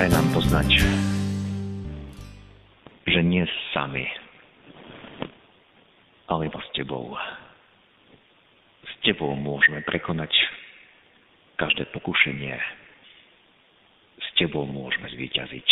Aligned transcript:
Daj 0.00 0.16
nám 0.16 0.32
poznať, 0.32 0.80
že 3.04 3.20
nie 3.20 3.44
sami, 3.76 4.08
ale 6.24 6.48
iba 6.48 6.56
s 6.56 6.68
Tebou. 6.72 7.12
S 8.80 8.92
Tebou 9.04 9.36
môžeme 9.36 9.84
prekonať 9.84 10.32
každé 11.60 11.84
pokušenie. 11.92 12.56
S 14.24 14.28
Tebou 14.40 14.64
môžeme 14.64 15.04
zvíťaziť. 15.12 15.68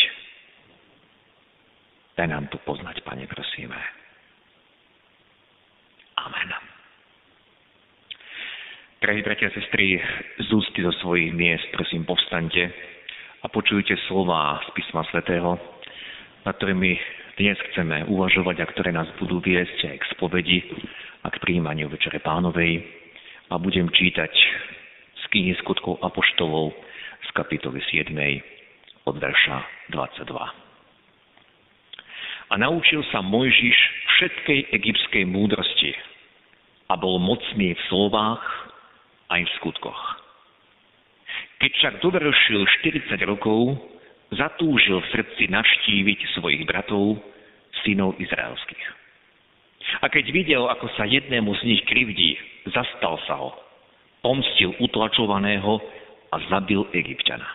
Daj 2.20 2.29
nám 2.29 2.52
to 2.52 2.60
poznať, 2.68 3.01
Pane, 3.09 3.24
prosíme. 3.32 3.80
Amen. 6.20 6.52
Drahí 9.01 9.24
bratia 9.24 9.48
a 9.48 9.57
sestry, 9.57 9.96
z 10.37 10.48
ústy 10.52 10.85
zo 10.85 10.92
svojich 11.01 11.32
miest, 11.32 11.65
prosím, 11.73 12.04
povstaňte 12.04 12.98
a 13.39 13.47
počujte 13.47 13.95
slova 14.11 14.59
z 14.67 14.69
písma 14.75 15.07
svätého, 15.15 15.55
na 16.43 16.51
ktorými 16.51 16.99
dnes 17.39 17.55
chceme 17.71 18.03
uvažovať 18.11 18.57
a 18.59 18.67
ktoré 18.75 18.91
nás 18.91 19.07
budú 19.23 19.39
viesť 19.39 19.95
k 19.95 20.03
spovedi 20.19 20.59
a 21.23 21.31
k 21.31 21.39
príjmaniu 21.39 21.87
Večere 21.87 22.19
Pánovej. 22.19 22.83
A 23.49 23.57
budem 23.57 23.87
čítať 23.95 24.33
z 25.15 25.25
knihy 25.31 25.55
skutkov 25.63 26.03
Apoštolov 26.03 26.75
z 27.25 27.29
kapitoly 27.39 27.79
7 27.87 28.11
od 29.07 29.16
verša 29.23 29.57
22. 29.95 30.35
A 32.49 32.55
naučil 32.59 33.07
sa 33.15 33.23
Mojžiš 33.23 33.79
všetkej 34.19 34.61
egyptskej 34.75 35.25
múdrosti 35.31 35.95
a 36.91 36.99
bol 36.99 37.23
mocný 37.23 37.79
v 37.79 37.83
slovách 37.87 38.43
aj 39.31 39.47
v 39.47 39.55
skutkoch. 39.63 40.18
Keď 41.59 41.70
však 41.74 41.95
dovršil 41.98 42.60
40 42.87 43.18
rokov, 43.26 43.74
zatúžil 44.30 45.02
v 45.02 45.10
srdci 45.10 45.51
navštíviť 45.51 46.38
svojich 46.38 46.62
bratov, 46.62 47.18
synov 47.82 48.14
izraelských. 48.18 48.87
A 50.02 50.06
keď 50.06 50.24
videl, 50.30 50.62
ako 50.68 50.86
sa 50.95 51.09
jednému 51.09 51.51
z 51.59 51.62
nich 51.64 51.82
krivdí, 51.88 52.36
zastal 52.70 53.18
sa 53.26 53.34
ho, 53.40 53.51
pomstil 54.20 54.76
utlačovaného 54.79 55.80
a 56.29 56.36
zabil 56.52 56.84
Egyptiana. 56.92 57.48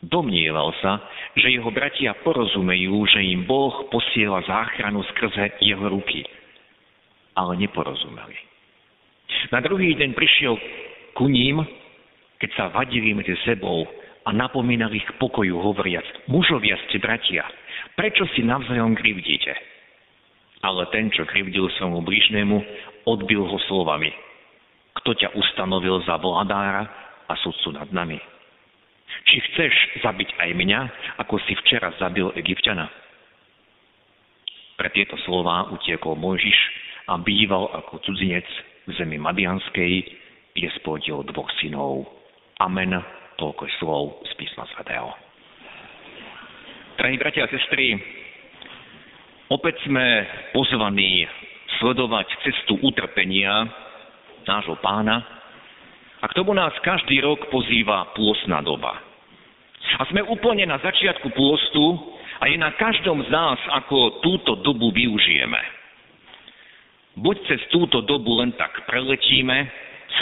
Domnieval 0.00 0.72
sa, 0.80 0.96
že 1.36 1.52
jeho 1.52 1.68
bratia 1.68 2.16
porozumejú, 2.24 3.04
že 3.12 3.20
im 3.20 3.44
Boh 3.44 3.84
posiela 3.92 4.40
záchranu 4.48 5.04
skrze 5.12 5.60
jeho 5.60 5.92
ruky. 5.92 6.24
Ale 7.36 7.56
neporozumeli. 7.60 8.36
Na 9.52 9.60
druhý 9.60 9.92
deň 9.96 10.16
prišiel 10.16 10.56
ku 11.14 11.28
ním 11.28 11.60
keď 12.40 12.50
sa 12.56 12.72
vadili 12.72 13.12
medzi 13.12 13.36
sebou 13.44 13.84
a 14.24 14.32
napomínali 14.32 15.04
ich 15.04 15.10
pokoju, 15.20 15.60
hovoriac, 15.60 16.04
mužovia 16.24 16.80
ste 16.88 16.96
bratia, 16.96 17.44
prečo 17.94 18.24
si 18.32 18.40
navzájom 18.40 18.96
krivdíte? 18.96 19.52
Ale 20.64 20.88
ten, 20.92 21.12
čo 21.12 21.28
krivdil 21.28 21.68
svojmu 21.76 22.00
blížnemu, 22.04 22.56
odbil 23.08 23.44
ho 23.44 23.58
slovami. 23.68 24.12
Kto 25.00 25.16
ťa 25.16 25.36
ustanovil 25.36 26.04
za 26.04 26.20
vládára 26.20 26.84
a 27.28 27.32
sudcu 27.40 27.76
nad 27.76 27.88
nami? 27.92 28.20
Či 29.28 29.36
chceš 29.52 29.74
zabiť 30.04 30.36
aj 30.36 30.50
mňa, 30.56 30.80
ako 31.20 31.40
si 31.44 31.52
včera 31.64 31.92
zabil 32.00 32.28
Egyptiana? 32.36 32.88
Pre 34.80 34.88
tieto 34.96 35.16
slová 35.28 35.68
utiekol 35.72 36.16
Mojžiš 36.16 36.58
a 37.08 37.20
býval 37.20 37.68
ako 37.84 38.00
cudzinec 38.04 38.48
v 38.88 38.96
zemi 38.96 39.20
Madianskej, 39.20 39.92
kde 40.56 40.68
spodil 40.80 41.24
dvoch 41.24 41.48
synov 41.60 42.19
Amen. 42.60 42.92
Toľko 43.40 43.64
slov 43.80 44.20
z 44.28 44.36
písma 44.36 44.68
svätého. 44.76 45.08
Drahí 47.00 47.16
bratia 47.16 47.48
a 47.48 47.52
sestry, 47.56 47.96
opäť 49.48 49.80
sme 49.88 50.28
pozvaní 50.52 51.24
sledovať 51.80 52.28
cestu 52.44 52.76
utrpenia 52.84 53.64
nášho 54.44 54.76
pána 54.84 55.24
a 56.20 56.28
k 56.28 56.36
tomu 56.36 56.52
nás 56.52 56.76
každý 56.84 57.24
rok 57.24 57.48
pozýva 57.48 58.12
pôstna 58.12 58.60
doba. 58.60 58.92
A 59.96 60.04
sme 60.12 60.20
úplne 60.28 60.68
na 60.68 60.76
začiatku 60.84 61.32
pôstu 61.32 61.96
a 62.44 62.52
je 62.52 62.60
na 62.60 62.76
každom 62.76 63.24
z 63.24 63.32
nás, 63.32 63.56
ako 63.80 64.20
túto 64.20 64.60
dobu 64.60 64.92
využijeme. 64.92 65.60
Buď 67.16 67.36
cez 67.48 67.60
túto 67.72 68.04
dobu 68.04 68.36
len 68.36 68.52
tak 68.60 68.84
preletíme 68.84 69.64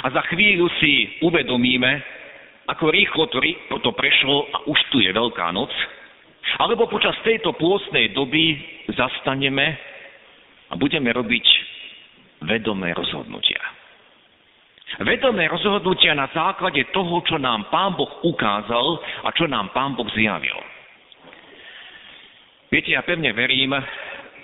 a 0.03 0.07
za 0.15 0.23
chvíľu 0.31 0.71
si 0.79 1.19
uvedomíme, 1.27 2.18
ako 2.69 2.93
rýchlo 2.93 3.25
to, 3.33 3.91
prešlo 3.97 4.45
a 4.53 4.59
už 4.69 4.79
tu 4.93 5.01
je 5.01 5.09
Veľká 5.09 5.49
noc, 5.57 5.73
alebo 6.61 6.89
počas 6.89 7.17
tejto 7.25 7.57
pôstnej 7.57 8.13
doby 8.13 8.57
zastaneme 8.93 9.77
a 10.69 10.77
budeme 10.77 11.09
robiť 11.13 11.47
vedomé 12.45 12.93
rozhodnutia. 12.93 13.61
Vedomé 15.05 15.49
rozhodnutia 15.53 16.17
na 16.17 16.29
základe 16.33 16.81
toho, 16.97 17.21
čo 17.25 17.37
nám 17.37 17.69
Pán 17.69 17.97
Boh 17.97 18.09
ukázal 18.25 18.87
a 19.25 19.29
čo 19.37 19.45
nám 19.45 19.73
Pán 19.77 19.93
Boh 19.93 20.09
zjavil. 20.17 20.57
Viete, 22.69 22.93
ja 22.97 23.05
pevne 23.05 23.33
verím, 23.33 23.73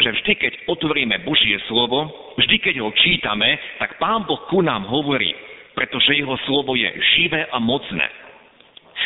že 0.00 0.10
vždy, 0.10 0.32
keď 0.36 0.52
otvoríme 0.68 1.24
Božie 1.24 1.60
slovo, 1.68 2.08
vždy, 2.40 2.56
keď 2.60 2.74
ho 2.80 2.92
čítame, 2.92 3.56
tak 3.80 3.96
Pán 4.00 4.24
Boh 4.28 4.44
ku 4.48 4.60
nám 4.60 4.84
hovorí 4.88 5.32
pretože 5.74 6.14
jeho 6.14 6.38
slovo 6.46 6.78
je 6.78 6.88
živé 7.18 7.46
a 7.50 7.58
mocné. 7.58 8.06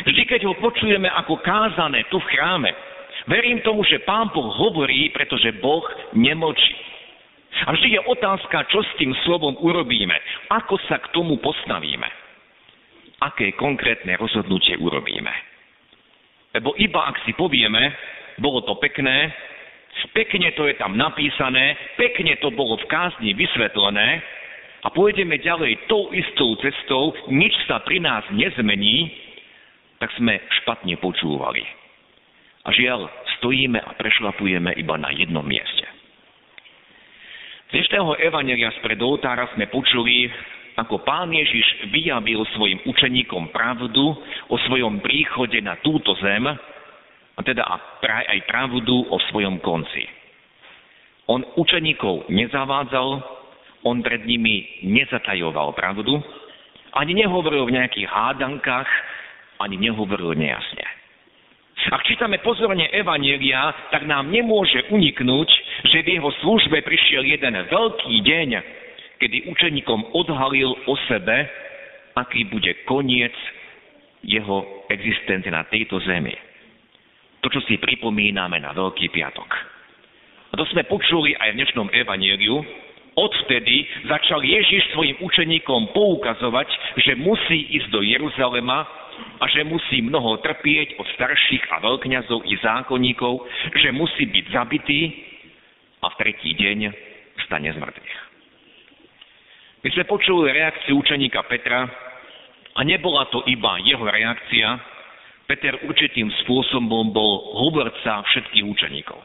Vždy, 0.04 0.22
keď 0.28 0.40
ho 0.46 0.54
počujeme 0.60 1.08
ako 1.10 1.40
kázané 1.40 2.04
tu 2.12 2.20
v 2.20 2.30
chráme, 2.30 2.70
verím 3.26 3.64
tomu, 3.64 3.82
že 3.82 4.04
Pán 4.04 4.30
Boh 4.30 4.46
hovorí, 4.46 5.10
pretože 5.10 5.56
Boh 5.58 5.82
nemočí. 6.14 6.76
A 7.66 7.74
vždy 7.74 7.98
je 7.98 8.00
otázka, 8.06 8.70
čo 8.70 8.84
s 8.84 8.92
tým 9.00 9.10
slovom 9.26 9.56
urobíme, 9.58 10.14
ako 10.52 10.78
sa 10.86 11.00
k 11.02 11.10
tomu 11.10 11.40
postavíme, 11.42 12.06
aké 13.18 13.56
konkrétne 13.58 14.14
rozhodnutie 14.20 14.78
urobíme. 14.78 15.32
Lebo 16.54 16.76
iba 16.78 17.08
ak 17.08 17.18
si 17.26 17.34
povieme, 17.34 17.90
bolo 18.38 18.62
to 18.62 18.78
pekné, 18.78 19.34
pekne 20.14 20.54
to 20.54 20.70
je 20.70 20.78
tam 20.78 20.94
napísané, 20.94 21.74
pekne 21.98 22.38
to 22.38 22.54
bolo 22.54 22.78
v 22.78 22.86
kázni 22.86 23.34
vysvetlené, 23.34 24.22
a 24.82 24.88
pôjdeme 24.94 25.42
ďalej 25.42 25.90
tou 25.90 26.14
istou 26.14 26.54
cestou, 26.62 27.10
nič 27.30 27.54
sa 27.66 27.82
pri 27.82 27.98
nás 27.98 28.22
nezmení, 28.30 29.10
tak 29.98 30.14
sme 30.14 30.38
špatne 30.62 30.94
počúvali. 31.02 31.66
A 32.62 32.70
žiaľ, 32.70 33.10
stojíme 33.38 33.80
a 33.80 33.90
prešlapujeme 33.98 34.76
iba 34.78 34.94
na 34.94 35.10
jednom 35.10 35.42
mieste. 35.42 35.86
Z 37.68 37.76
dnešného 37.76 38.16
evanelia 38.22 38.72
spred 38.80 38.96
oltára 39.02 39.50
sme 39.52 39.68
počuli, 39.68 40.30
ako 40.78 41.02
pán 41.02 41.34
Ježiš 41.34 41.90
vyjavil 41.90 42.46
svojim 42.54 42.78
učeníkom 42.86 43.50
pravdu 43.50 44.14
o 44.48 44.56
svojom 44.70 45.02
príchode 45.02 45.58
na 45.58 45.76
túto 45.82 46.14
zem, 46.22 46.46
a 47.38 47.40
teda 47.46 47.62
aj 48.02 48.40
pravdu 48.50 49.06
o 49.10 49.16
svojom 49.30 49.62
konci. 49.62 50.02
On 51.30 51.44
učeníkov 51.54 52.26
nezavádzal, 52.32 53.37
on 53.88 54.04
pred 54.04 54.28
nimi 54.28 54.84
nezatajoval 54.84 55.72
pravdu, 55.72 56.20
ani 56.92 57.16
nehovoril 57.16 57.64
v 57.64 57.80
nejakých 57.80 58.08
hádankách, 58.12 58.90
ani 59.64 59.80
nehovoril 59.80 60.36
nejasne. 60.36 60.84
Ak 61.88 62.04
čítame 62.04 62.42
pozorne 62.44 62.90
Evanielia, 62.92 63.72
tak 63.88 64.04
nám 64.04 64.28
nemôže 64.28 64.84
uniknúť, 64.92 65.48
že 65.88 66.04
v 66.04 66.20
jeho 66.20 66.28
službe 66.44 66.84
prišiel 66.84 67.24
jeden 67.24 67.54
veľký 67.54 68.14
deň, 68.28 68.48
kedy 69.22 69.48
učeníkom 69.48 70.12
odhalil 70.12 70.74
o 70.84 70.94
sebe, 71.08 71.48
aký 72.18 72.44
bude 72.50 72.84
koniec 72.84 73.32
jeho 74.26 74.84
existencie 74.90 75.54
na 75.54 75.64
tejto 75.70 76.02
zemi. 76.02 76.34
To, 77.40 77.46
čo 77.46 77.62
si 77.70 77.78
pripomíname 77.78 78.58
na 78.58 78.74
Veľký 78.74 79.14
piatok. 79.14 79.46
A 80.50 80.54
to 80.58 80.66
sme 80.74 80.82
počuli 80.90 81.38
aj 81.38 81.54
v 81.54 81.58
dnešnom 81.62 81.88
evanieliu, 81.94 82.58
Odvtedy 83.18 83.82
začal 84.06 84.46
Ježiš 84.46 84.94
svojim 84.94 85.18
učeníkom 85.18 85.90
poukazovať, 85.90 86.70
že 87.02 87.18
musí 87.18 87.66
ísť 87.74 87.90
do 87.90 87.98
Jeruzalema 88.06 88.86
a 89.42 89.44
že 89.50 89.66
musí 89.66 89.98
mnoho 89.98 90.38
trpieť 90.38 90.94
od 91.02 91.06
starších 91.18 91.66
a 91.74 91.82
veľkňazov 91.82 92.46
i 92.46 92.54
zákonníkov, 92.62 93.42
že 93.74 93.90
musí 93.90 94.22
byť 94.22 94.44
zabitý 94.54 95.00
a 95.98 96.14
v 96.14 96.18
tretí 96.22 96.54
deň 96.54 96.94
stane 97.42 97.74
z 97.74 97.78
mŕtvych. 97.82 98.16
My 99.82 99.88
sme 99.94 100.04
počuli 100.06 100.54
reakciu 100.54 100.94
učeníka 101.02 101.42
Petra 101.50 101.90
a 102.74 102.80
nebola 102.86 103.26
to 103.34 103.42
iba 103.50 103.82
jeho 103.82 104.06
reakcia. 104.06 104.78
Peter 105.50 105.74
určitým 105.90 106.30
spôsobom 106.46 107.10
bol 107.10 107.56
hovorca 107.66 108.22
všetkých 108.30 108.62
učeníkov. 108.62 109.18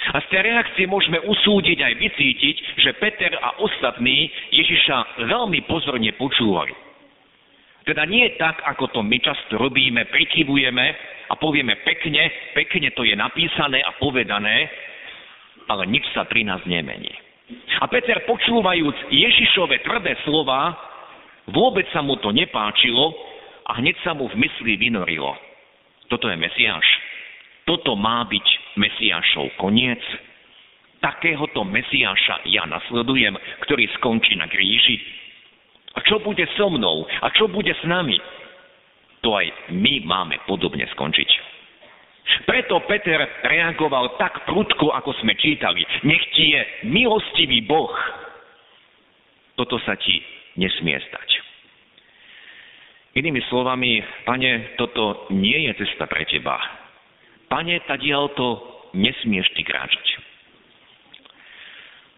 A 0.00 0.18
z 0.24 0.26
tej 0.32 0.42
reakcie 0.48 0.88
môžeme 0.88 1.20
usúdiť 1.20 1.78
aj 1.84 1.94
vycítiť, 2.00 2.56
že 2.80 2.96
Peter 2.96 3.36
a 3.36 3.60
ostatní 3.60 4.32
Ježiša 4.48 5.28
veľmi 5.28 5.68
pozorne 5.68 6.08
počúvali. 6.16 6.72
Teda 7.84 8.08
nie 8.08 8.24
tak, 8.40 8.60
ako 8.64 8.92
to 8.92 9.00
my 9.04 9.20
často 9.20 9.60
robíme, 9.60 10.08
prikyvujeme 10.08 10.86
a 11.28 11.34
povieme 11.36 11.80
pekne, 11.84 12.52
pekne 12.56 12.92
to 12.96 13.04
je 13.04 13.12
napísané 13.12 13.80
a 13.84 13.92
povedané, 14.00 14.68
ale 15.68 15.84
nič 15.88 16.04
sa 16.16 16.24
pri 16.24 16.48
nás 16.48 16.60
nemení. 16.64 17.12
A 17.80 17.88
Peter 17.88 18.24
počúvajúc 18.24 18.96
Ježišove 19.10 19.84
tvrdé 19.84 20.16
slova, 20.24 20.76
vôbec 21.50 21.88
sa 21.92 22.00
mu 22.00 22.16
to 22.20 22.30
nepáčilo 22.30 23.10
a 23.68 23.80
hneď 23.80 23.96
sa 24.00 24.16
mu 24.16 24.28
v 24.32 24.38
mysli 24.48 24.80
vynorilo. 24.80 25.34
Toto 26.08 26.26
je 26.26 26.36
Mesiáš. 26.36 26.86
Toto 27.64 27.94
má 27.94 28.26
byť 28.26 28.46
Mesiášov 28.80 29.60
koniec. 29.60 30.00
Takéhoto 31.04 31.64
Mesiáša 31.68 32.48
ja 32.48 32.64
nasledujem, 32.64 33.36
ktorý 33.68 33.84
skončí 34.00 34.36
na 34.40 34.48
kríži. 34.48 34.96
A 35.96 36.00
čo 36.04 36.20
bude 36.24 36.44
so 36.56 36.72
mnou? 36.72 37.04
A 37.20 37.28
čo 37.36 37.44
bude 37.48 37.72
s 37.76 37.84
nami? 37.84 38.16
To 39.20 39.36
aj 39.36 39.72
my 39.76 40.00
máme 40.08 40.40
podobne 40.48 40.88
skončiť. 40.96 41.30
Preto 42.46 42.80
Peter 42.86 43.20
reagoval 43.42 44.16
tak 44.16 44.46
prudko, 44.46 44.94
ako 44.94 45.12
sme 45.20 45.34
čítali. 45.36 45.82
Nech 46.06 46.24
ti 46.32 46.54
je 46.56 46.60
milostivý 46.88 47.60
Boh. 47.66 47.92
Toto 49.58 49.76
sa 49.82 49.98
ti 49.98 50.22
nesmie 50.56 50.96
stať. 51.10 51.28
Inými 53.18 53.42
slovami, 53.50 53.98
pane, 54.22 54.78
toto 54.78 55.26
nie 55.34 55.66
je 55.66 55.82
cesta 55.82 56.06
pre 56.06 56.22
teba. 56.30 56.79
Pane, 57.50 57.82
tadiaľ 57.82 58.30
to 58.38 58.48
nesmieš 58.94 59.50
ty 59.58 59.66
kráčať. 59.66 60.06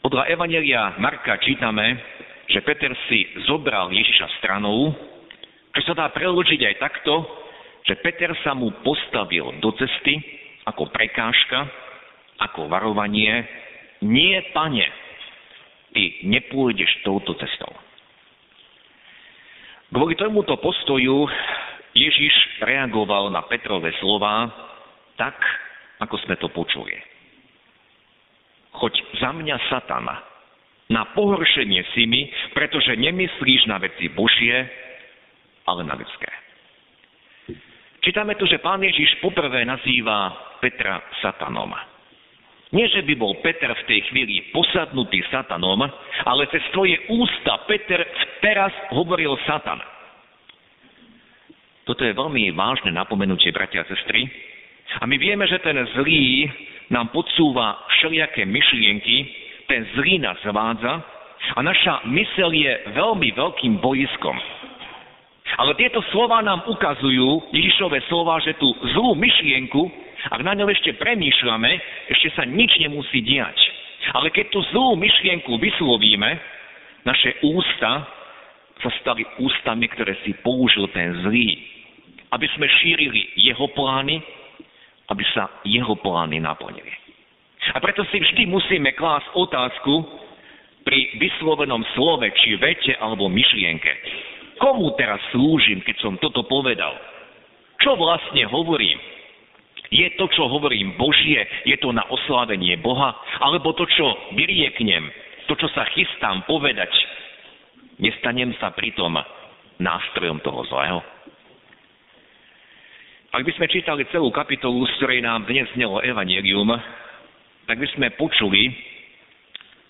Podľa 0.05 0.29
Evangelia 0.29 0.93
Marka 1.01 1.41
čítame, 1.41 1.97
že 2.53 2.61
Peter 2.61 2.93
si 3.09 3.25
zobral 3.49 3.89
Ježiša 3.89 4.29
stranou, 4.45 4.93
čo 5.73 5.81
sa 5.89 5.97
dá 5.97 6.07
preložiť 6.13 6.61
aj 6.69 6.77
takto, 6.77 7.25
že 7.89 7.97
Peter 8.05 8.29
sa 8.45 8.53
mu 8.53 8.77
postavil 8.85 9.57
do 9.65 9.73
cesty 9.81 10.21
ako 10.69 10.93
prekážka, 10.93 11.65
ako 12.37 12.69
varovanie, 12.69 13.41
nie, 14.05 14.37
pane, 14.53 14.85
ty 15.97 16.29
nepôjdeš 16.29 17.09
touto 17.09 17.33
cestou. 17.41 17.73
Kvôli 19.97 20.13
tomuto 20.13 20.61
postoju 20.61 21.25
Ježiš 21.97 22.35
reagoval 22.61 23.33
na 23.33 23.49
Petrové 23.49 23.97
slova 23.97 24.72
tak, 25.17 25.37
ako 26.01 26.17
sme 26.27 26.35
to 26.39 26.49
počuli. 26.51 26.95
Choď 28.73 28.93
za 29.21 29.31
mňa 29.37 29.57
satana, 29.69 30.17
na 30.93 31.09
pohoršenie 31.17 31.83
si 31.97 32.05
mi, 32.05 32.29
pretože 32.53 32.93
nemyslíš 32.97 33.65
na 33.65 33.81
veci 33.81 34.13
Božie, 34.13 34.69
ale 35.65 35.89
na 35.89 35.97
ľudské. 35.97 36.29
Čítame 38.03 38.35
tu, 38.35 38.45
že 38.51 38.59
pán 38.59 38.83
Ježiš 38.83 39.23
poprvé 39.23 39.63
nazýva 39.63 40.35
Petra 40.59 41.01
satanom. 41.23 41.71
Nie, 42.73 42.89
že 42.89 43.05
by 43.05 43.15
bol 43.15 43.37
Peter 43.45 43.69
v 43.69 43.87
tej 43.87 44.01
chvíli 44.11 44.49
posadnutý 44.51 45.23
satanom, 45.29 45.87
ale 46.25 46.49
cez 46.51 46.65
svoje 46.73 46.99
ústa 47.13 47.63
Peter 47.69 48.01
teraz 48.41 48.73
hovoril 48.91 49.37
satan. 49.45 49.79
Toto 51.85 52.03
je 52.03 52.17
veľmi 52.17 52.51
vážne 52.57 52.91
napomenutie, 52.95 53.53
bratia 53.53 53.85
a 53.85 53.91
sestry. 53.91 54.27
A 55.01 55.09
my 55.09 55.17
vieme, 55.17 55.49
že 55.49 55.63
ten 55.65 55.79
zlý 55.97 56.51
nám 56.93 57.09
podsúva 57.09 57.81
všelijaké 57.97 58.45
myšlienky, 58.45 59.17
ten 59.65 59.89
zlý 59.97 60.21
nás 60.21 60.37
zvádza 60.45 61.01
a 61.57 61.59
naša 61.65 62.05
mysel 62.13 62.53
je 62.53 62.73
veľmi 62.93 63.33
veľkým 63.33 63.81
bojiskom. 63.81 64.37
Ale 65.53 65.77
tieto 65.77 66.01
slova 66.13 66.41
nám 66.41 66.65
ukazujú, 66.65 67.53
Ježišové 67.53 68.01
slova, 68.09 68.41
že 68.41 68.57
tú 68.57 68.73
zlú 68.97 69.13
myšlienku, 69.17 69.83
ak 70.33 70.41
na 70.41 70.57
ňou 70.57 70.71
ešte 70.71 70.97
premýšľame, 70.97 71.71
ešte 72.09 72.29
sa 72.37 72.45
nič 72.49 72.73
nemusí 72.81 73.21
diať. 73.21 73.59
Ale 74.17 74.33
keď 74.33 74.49
tú 74.49 74.61
zlú 74.73 74.97
myšlienku 74.97 75.57
vyslovíme, 75.61 76.31
naše 77.05 77.37
ústa 77.43 78.07
sa 78.83 78.91
stali 79.03 79.23
ústami, 79.39 79.87
ktoré 79.93 80.19
si 80.27 80.35
použil 80.43 80.91
ten 80.91 81.15
zlý. 81.23 81.55
Aby 82.33 82.49
sme 82.57 82.67
šírili 82.81 83.29
jeho 83.37 83.69
plány, 83.77 84.19
aby 85.11 85.25
sa 85.35 85.51
jeho 85.67 85.95
plány 85.99 86.39
naplnili. 86.39 86.93
A 87.75 87.79
preto 87.79 88.03
si 88.11 88.19
vždy 88.19 88.47
musíme 88.51 88.91
klásť 88.95 89.33
otázku 89.39 90.03
pri 90.83 91.15
vyslovenom 91.19 91.87
slove, 91.95 92.27
či 92.43 92.59
vete 92.59 92.99
alebo 92.99 93.31
myšlienke 93.31 93.91
komu 94.63 94.95
teraz 94.95 95.19
slúžim, 95.35 95.83
keď 95.83 95.97
som 95.99 96.15
toto 96.23 96.47
povedal? 96.47 96.95
Čo 97.83 97.99
vlastne 97.99 98.47
hovorím? 98.47 98.95
Je 99.91 100.07
to, 100.15 100.31
čo 100.31 100.47
hovorím 100.47 100.95
Božie, 100.95 101.43
je 101.67 101.75
to 101.83 101.91
na 101.91 102.07
oslávenie 102.07 102.79
Boha? 102.79 103.13
Alebo 103.43 103.75
to, 103.75 103.85
čo 103.91 104.07
vyrieknem, 104.39 105.11
to, 105.51 105.59
čo 105.59 105.67
sa 105.75 105.83
chystám 105.93 106.47
povedať, 106.47 106.89
nestanem 107.99 108.55
sa 108.63 108.71
pritom 108.71 109.19
nástrojom 109.83 110.39
toho 110.47 110.63
zlého? 110.71 110.99
Ak 113.33 113.49
by 113.49 113.53
sme 113.57 113.65
čítali 113.65 114.05
celú 114.13 114.29
kapitolu, 114.29 114.85
z 114.85 114.93
ktorej 115.01 115.25
nám 115.25 115.49
dnes 115.49 115.65
znelo 115.73 116.05
Evangelium, 116.05 116.69
tak 117.65 117.81
by 117.81 117.89
sme 117.97 118.13
počuli, 118.21 118.69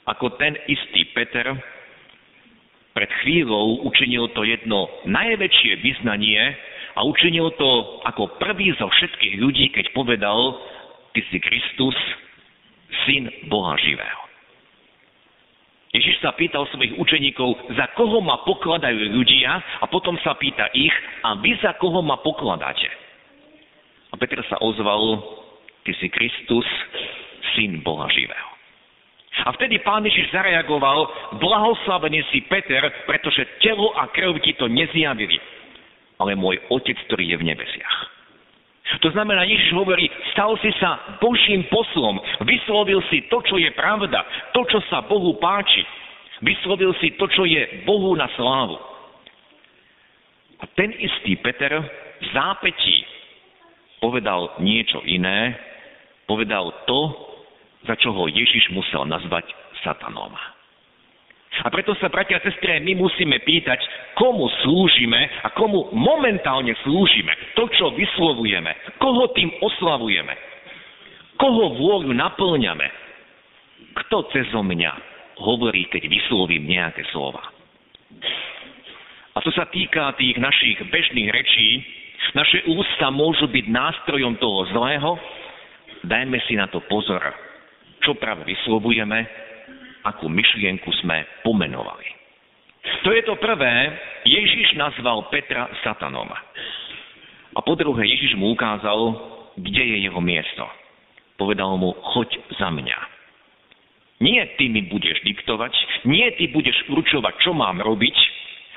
ako 0.07 0.39
ten 0.39 0.55
istý 0.71 1.11
Peter 1.11 1.51
pred 2.95 3.11
chvíľou 3.27 3.83
učinil 3.83 4.31
to 4.31 4.47
jedno 4.47 4.87
najväčšie 5.11 5.75
vyznanie 5.83 6.55
a 6.95 7.03
učinil 7.03 7.51
to 7.59 7.99
ako 8.07 8.31
prvý 8.39 8.79
zo 8.79 8.87
všetkých 8.87 9.35
ľudí, 9.43 9.75
keď 9.75 9.91
povedal, 9.91 10.63
ty 11.11 11.27
si 11.27 11.43
Kristus, 11.43 11.99
syn 13.11 13.27
Boha 13.51 13.75
živého. 13.83 14.23
Ježiš 15.99 16.23
sa 16.23 16.31
pýtal 16.39 16.63
svojich 16.71 16.95
učeníkov, 16.95 17.75
za 17.75 17.91
koho 17.99 18.23
ma 18.23 18.39
pokladajú 18.47 19.03
ľudia 19.19 19.83
a 19.83 19.85
potom 19.91 20.15
sa 20.23 20.39
pýta 20.39 20.71
ich, 20.79 20.95
a 21.27 21.35
vy 21.43 21.59
za 21.59 21.75
koho 21.83 22.07
ma 22.07 22.23
pokladáte? 22.23 23.02
A 24.13 24.15
Petr 24.21 24.45
sa 24.47 24.61
ozval, 24.61 25.25
ty 25.89 25.97
si 25.97 26.13
Kristus, 26.13 26.69
syn 27.57 27.81
Boha 27.81 28.09
živého. 28.13 28.53
A 29.43 29.51
vtedy 29.57 29.81
pán 29.81 30.05
Ježiš 30.05 30.29
zareagoval, 30.29 31.09
blahoslavený 31.41 32.21
si 32.29 32.45
Peter, 32.47 32.85
pretože 33.09 33.49
telo 33.65 33.97
a 33.97 34.13
krv 34.13 34.37
ti 34.45 34.53
to 34.61 34.69
nezjavili, 34.69 35.41
ale 36.21 36.37
môj 36.37 36.61
otec, 36.69 36.95
ktorý 37.09 37.33
je 37.33 37.41
v 37.41 37.49
nebesiach. 37.49 37.97
To 39.01 39.09
znamená, 39.09 39.49
Ježiš 39.49 39.73
hovorí, 39.73 40.05
stal 40.37 40.53
si 40.61 40.69
sa 40.77 41.17
Božím 41.17 41.65
poslom, 41.73 42.21
vyslovil 42.45 43.01
si 43.09 43.25
to, 43.33 43.41
čo 43.41 43.57
je 43.57 43.73
pravda, 43.73 44.21
to, 44.53 44.69
čo 44.69 44.85
sa 44.93 45.01
Bohu 45.01 45.41
páči. 45.41 45.81
Vyslovil 46.45 46.93
si 47.01 47.17
to, 47.17 47.25
čo 47.33 47.49
je 47.49 47.89
Bohu 47.89 48.13
na 48.13 48.29
slávu. 48.37 48.77
A 50.61 50.69
ten 50.77 50.93
istý 51.01 51.41
Peter 51.41 51.73
v 52.21 52.27
zápetí 52.37 53.12
povedal 54.03 54.59
niečo 54.59 54.99
iné, 55.07 55.55
povedal 56.27 56.75
to, 56.91 57.01
za 57.87 57.95
čo 58.03 58.11
ho 58.11 58.27
Ježiš 58.27 58.75
musel 58.75 59.07
nazvať 59.07 59.47
satanom. 59.87 60.35
A 61.53 61.69
preto 61.69 61.93
sa, 62.01 62.09
bratia 62.09 62.41
a 62.41 62.45
sestry, 62.49 62.81
my 62.81 62.97
musíme 62.97 63.37
pýtať, 63.45 63.77
komu 64.17 64.49
slúžime 64.65 65.21
a 65.45 65.53
komu 65.53 65.93
momentálne 65.93 66.73
slúžime. 66.81 67.29
To, 67.61 67.69
čo 67.69 67.93
vyslovujeme. 67.93 68.73
Koho 68.97 69.29
tým 69.37 69.53
oslavujeme. 69.61 70.33
Koho 71.37 71.77
vôľu 71.77 72.17
naplňame. 72.17 72.89
Kto 73.93 74.33
cez 74.33 74.49
mňa 74.49 74.93
hovorí, 75.45 75.85
keď 75.93 76.09
vyslovím 76.09 76.65
nejaké 76.73 77.05
slova. 77.13 77.45
A 79.33 79.39
to 79.45 79.53
sa 79.53 79.69
týka 79.69 80.17
tých 80.17 80.41
našich 80.41 80.81
bežných 80.89 81.29
rečí. 81.37 81.69
Naše 82.33 82.65
ústa 82.71 83.11
môžu 83.11 83.51
byť 83.51 83.67
nástrojom 83.69 84.39
toho 84.39 84.67
zlého. 84.71 85.19
Dajme 86.07 86.39
si 86.47 86.55
na 86.57 86.67
to 86.71 86.83
pozor 86.87 87.21
čo 88.03 88.19
práve 88.19 88.43
vyslovujeme, 88.45 89.25
akú 90.03 90.27
myšlienku 90.27 90.91
sme 91.01 91.23
pomenovali. 91.47 92.07
To 93.07 93.15
je 93.15 93.23
to 93.23 93.39
prvé, 93.39 93.95
Ježiš 94.27 94.75
nazval 94.75 95.31
Petra 95.31 95.71
satanom. 95.87 96.27
po 97.55 97.75
druhé, 97.79 98.11
Ježiš 98.11 98.35
mu 98.35 98.51
ukázal, 98.59 99.15
kde 99.55 99.83
je 99.87 99.97
jeho 100.11 100.19
miesto. 100.19 100.67
Povedal 101.39 101.79
mu, 101.79 101.95
choď 102.15 102.43
za 102.59 102.75
mňa. 102.75 102.99
Nie 104.23 104.47
ty 104.59 104.71
mi 104.71 104.87
budeš 104.87 105.23
diktovať, 105.23 105.75
nie 106.07 106.27
ty 106.39 106.51
budeš 106.51 106.75
určovať, 106.91 107.35
čo 107.43 107.55
mám 107.55 107.83
robiť, 107.83 108.15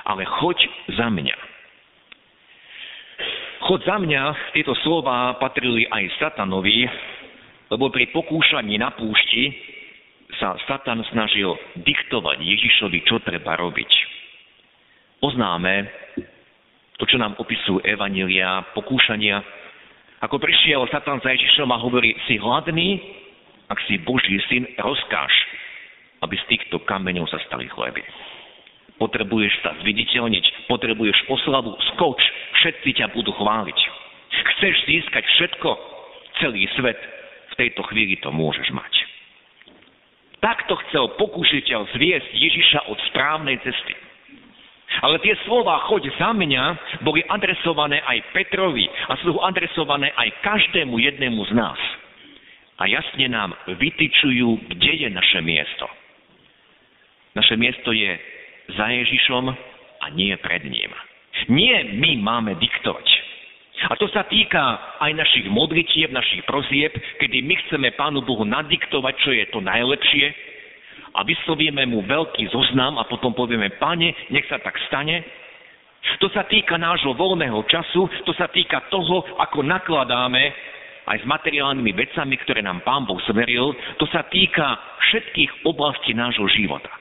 ale 0.05 0.25
choď 0.25 0.57
za 0.93 1.09
mňa. 1.09 1.54
Chod 3.63 3.87
za 3.87 3.95
mňa, 3.95 4.51
tieto 4.51 4.75
slova 4.83 5.39
patrili 5.39 5.87
aj 5.87 6.11
Satanovi, 6.19 6.83
lebo 7.71 7.87
pri 7.87 8.11
pokúšaní 8.11 8.75
na 8.75 8.91
púšti 8.91 9.55
sa 10.35 10.59
Satan 10.67 10.99
snažil 11.13 11.55
diktovať 11.79 12.43
Ježišovi, 12.43 12.99
čo 13.07 13.23
treba 13.23 13.55
robiť. 13.55 13.91
Poznáme 15.23 15.73
to, 16.99 17.07
čo 17.07 17.15
nám 17.15 17.39
opisujú 17.39 17.79
Evanília, 17.83 18.63
pokúšania. 18.75 19.39
Ako 20.23 20.39
prišiel 20.39 20.83
Satan 20.91 21.23
za 21.23 21.31
Ježišom 21.31 21.71
a 21.71 21.79
hovorí, 21.79 22.15
si 22.27 22.35
hladný, 22.39 22.99
ak 23.71 23.79
si 23.87 23.97
Boží 24.03 24.37
syn, 24.51 24.67
rozkáž, 24.77 25.31
aby 26.23 26.35
z 26.37 26.45
týchto 26.55 26.83
kameňov 26.83 27.27
sa 27.31 27.39
stali 27.47 27.65
chleby. 27.71 28.03
Potrebuješ 28.95 29.53
sa 29.59 29.75
zviditeľniť, 29.83 30.71
potrebuješ 30.71 31.27
oslavu, 31.27 31.75
skoč, 31.93 32.21
všetci 32.63 32.89
ťa 32.95 33.07
budú 33.11 33.35
chváliť. 33.35 33.79
Chceš 34.55 34.75
získať 34.87 35.23
všetko, 35.35 35.69
celý 36.39 36.63
svet, 36.79 36.99
v 37.51 37.59
tejto 37.59 37.83
chvíli 37.91 38.15
to 38.23 38.31
môžeš 38.31 38.71
mať. 38.71 38.93
Takto 40.39 40.77
chcel 40.87 41.11
pokúšiteľ 41.19 41.91
zviesť 41.95 42.29
Ježiša 42.31 42.79
od 42.87 42.99
správnej 43.11 43.59
cesty. 43.63 43.95
Ale 45.03 45.19
tie 45.19 45.35
slova 45.43 45.81
choď 45.91 46.07
za 46.15 46.31
mňa 46.31 46.63
boli 47.03 47.19
adresované 47.27 47.99
aj 48.05 48.31
Petrovi 48.31 48.87
a 49.11 49.19
sú 49.19 49.35
adresované 49.43 50.13
aj 50.15 50.29
každému 50.39 50.95
jednému 51.01 51.41
z 51.51 51.53
nás. 51.57 51.79
A 52.79 52.87
jasne 52.87 53.27
nám 53.27 53.55
vytyčujú, 53.65 54.71
kde 54.71 54.91
je 55.03 55.09
naše 55.11 55.39
miesto. 55.43 55.87
Naše 57.35 57.55
miesto 57.59 57.91
je 57.91 58.15
za 58.73 58.85
Ježišom 58.89 59.45
a 60.01 60.05
nie 60.13 60.33
pred 60.41 60.65
ním. 60.65 60.91
Nie 61.51 61.83
my 61.93 62.21
máme 62.23 62.57
diktovať. 62.57 63.07
A 63.91 63.93
to 63.99 64.07
sa 64.09 64.23
týka 64.25 64.97
aj 65.03 65.11
našich 65.13 65.45
modlitieb, 65.51 66.09
našich 66.09 66.41
prozieb, 66.47 66.95
kedy 67.19 67.43
my 67.43 67.53
chceme 67.67 67.91
Pánu 67.93 68.23
Bohu 68.23 68.47
nadiktovať, 68.47 69.13
čo 69.19 69.31
je 69.35 69.45
to 69.51 69.59
najlepšie, 69.59 70.31
a 71.15 71.23
vyslovíme 71.23 71.83
mu 71.87 72.03
veľký 72.03 72.51
zoznam 72.51 72.99
a 72.99 73.07
potom 73.07 73.31
povieme, 73.31 73.71
pane, 73.79 74.11
nech 74.31 74.47
sa 74.51 74.59
tak 74.59 74.75
stane. 74.91 75.23
To 76.19 76.27
sa 76.31 76.43
týka 76.43 76.75
nášho 76.75 77.15
voľného 77.15 77.63
času, 77.71 78.07
to 78.27 78.35
sa 78.35 78.51
týka 78.51 78.83
toho, 78.91 79.23
ako 79.39 79.63
nakladáme 79.63 80.43
aj 81.05 81.17
s 81.21 81.25
materiálnymi 81.25 81.91
vecami, 81.95 82.35
ktoré 82.43 82.59
nám 82.65 82.83
Pán 82.83 83.07
Boh 83.07 83.21
zveril, 83.29 83.73
to 84.01 84.05
sa 84.11 84.27
týka 84.27 84.75
všetkých 85.07 85.67
oblastí 85.67 86.11
nášho 86.11 86.45
života. 86.51 86.91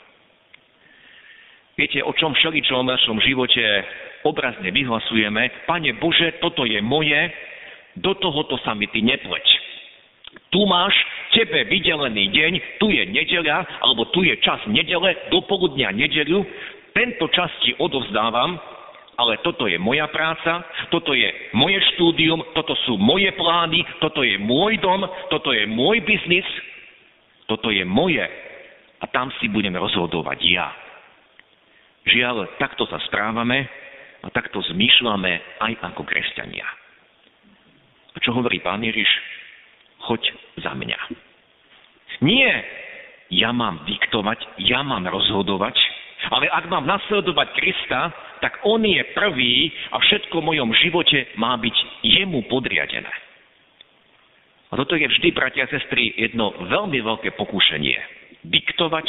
Viete, 1.74 2.06
o 2.06 2.14
čom 2.14 2.30
všeličom 2.38 2.86
v 2.86 2.92
našom 2.94 3.18
živote 3.18 3.62
obrazne 4.22 4.70
vyhlasujeme, 4.70 5.66
Pane 5.66 5.98
Bože, 5.98 6.38
toto 6.38 6.62
je 6.62 6.78
moje, 6.78 7.18
do 7.98 8.14
tohoto 8.14 8.54
sa 8.62 8.78
mi 8.78 8.86
ty 8.86 9.02
nepleč. 9.02 9.46
Tu 10.54 10.62
máš 10.70 10.94
tebe 11.34 11.66
vydelený 11.66 12.30
deň, 12.30 12.52
tu 12.78 12.94
je 12.94 13.02
nedeľa, 13.10 13.82
alebo 13.82 14.06
tu 14.14 14.22
je 14.22 14.38
čas 14.38 14.62
nedele, 14.70 15.18
do 15.34 15.42
poludnia 15.50 15.90
nedeľu, 15.90 16.46
tento 16.94 17.26
čas 17.34 17.50
ti 17.66 17.74
odovzdávam, 17.74 18.54
ale 19.18 19.42
toto 19.42 19.66
je 19.66 19.74
moja 19.78 20.06
práca, 20.06 20.62
toto 20.94 21.10
je 21.10 21.26
moje 21.58 21.82
štúdium, 21.94 22.38
toto 22.54 22.78
sú 22.86 22.94
moje 22.98 23.34
plány, 23.34 23.82
toto 23.98 24.22
je 24.22 24.38
môj 24.38 24.78
dom, 24.78 25.02
toto 25.26 25.50
je 25.50 25.66
môj 25.66 26.06
biznis, 26.06 26.46
toto 27.50 27.74
je 27.74 27.82
moje. 27.82 28.22
A 29.02 29.10
tam 29.10 29.34
si 29.42 29.50
budem 29.50 29.74
rozhodovať 29.74 30.38
ja. 30.46 30.70
Žiaľ, 32.04 32.60
takto 32.60 32.84
sa 32.88 33.00
správame 33.08 33.64
a 34.20 34.28
takto 34.28 34.60
zmýšľame 34.60 35.60
aj 35.60 35.72
ako 35.92 36.04
kresťania. 36.04 36.66
A 38.14 38.16
čo 38.22 38.30
hovorí 38.36 38.60
pán 38.60 38.84
Ježiš? 38.84 39.08
choď 40.04 40.22
za 40.60 40.72
mňa. 40.76 40.98
Nie, 42.22 42.52
ja 43.32 43.50
mám 43.50 43.82
diktovať, 43.88 44.38
ja 44.62 44.84
mám 44.84 45.08
rozhodovať, 45.08 45.74
ale 46.30 46.48
ak 46.48 46.70
mám 46.70 46.86
nasledovať 46.86 47.48
Krista, 47.56 48.12
tak 48.40 48.60
On 48.64 48.80
je 48.80 49.00
prvý 49.16 49.72
a 49.92 50.00
všetko 50.00 50.40
v 50.40 50.48
mojom 50.54 50.70
živote 50.84 51.34
má 51.40 51.56
byť 51.56 51.76
jemu 52.04 52.44
podriadené. 52.48 53.12
A 54.72 54.72
toto 54.74 54.96
je 54.98 55.06
vždy, 55.06 55.30
bratia 55.30 55.68
a 55.68 55.72
sestry, 55.72 56.12
jedno 56.18 56.50
veľmi 56.66 56.98
veľké 56.98 57.38
pokúšanie. 57.38 57.96
Diktovať, 58.42 59.06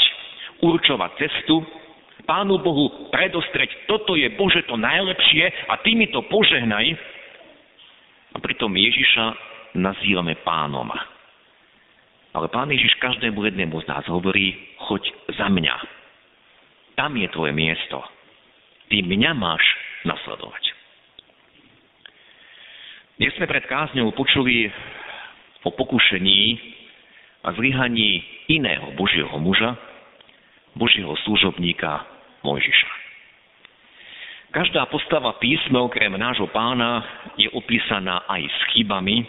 určovať 0.61 1.11
cestu, 1.19 1.63
Pánu 2.25 2.57
Bohu 2.57 3.09
predostreť, 3.13 3.85
toto 3.85 4.17
je 4.17 4.25
Bože 4.33 4.65
to 4.65 4.73
najlepšie 4.75 5.45
a 5.69 5.77
Ty 5.77 5.93
mi 5.93 6.09
to 6.09 6.25
požehnaj. 6.25 6.97
A 8.33 8.37
pritom 8.41 8.73
Ježiša 8.73 9.25
nazývame 9.77 10.35
pánom. 10.41 10.89
Ale 12.35 12.51
pán 12.51 12.67
Ježiš 12.67 12.99
každému 12.99 13.47
jednému 13.47 13.79
z 13.85 13.87
nás 13.87 14.03
hovorí, 14.11 14.57
choď 14.89 15.07
za 15.39 15.47
mňa. 15.47 15.75
Tam 16.99 17.15
je 17.15 17.27
tvoje 17.31 17.55
miesto. 17.55 18.03
Ty 18.91 19.05
mňa 19.05 19.31
máš 19.37 19.63
nasledovať. 20.03 20.63
Dnes 23.15 23.31
sme 23.39 23.47
pred 23.47 23.63
kázňou 23.63 24.11
počuli 24.11 24.67
o 25.63 25.71
pokušení 25.71 26.59
a 27.47 27.55
zlyhaní 27.55 28.19
iného 28.51 28.91
Božieho 28.99 29.31
muža, 29.39 29.79
Božieho 30.75 31.15
služobníka 31.23 32.14
Mojžiša. 32.45 32.91
Každá 34.53 34.85
postava 34.87 35.35
písma 35.41 35.83
okrem 35.83 36.13
nášho 36.15 36.47
pána 36.53 37.01
je 37.35 37.49
opísaná 37.51 38.23
aj 38.29 38.45
s 38.45 38.57
chybami, 38.71 39.25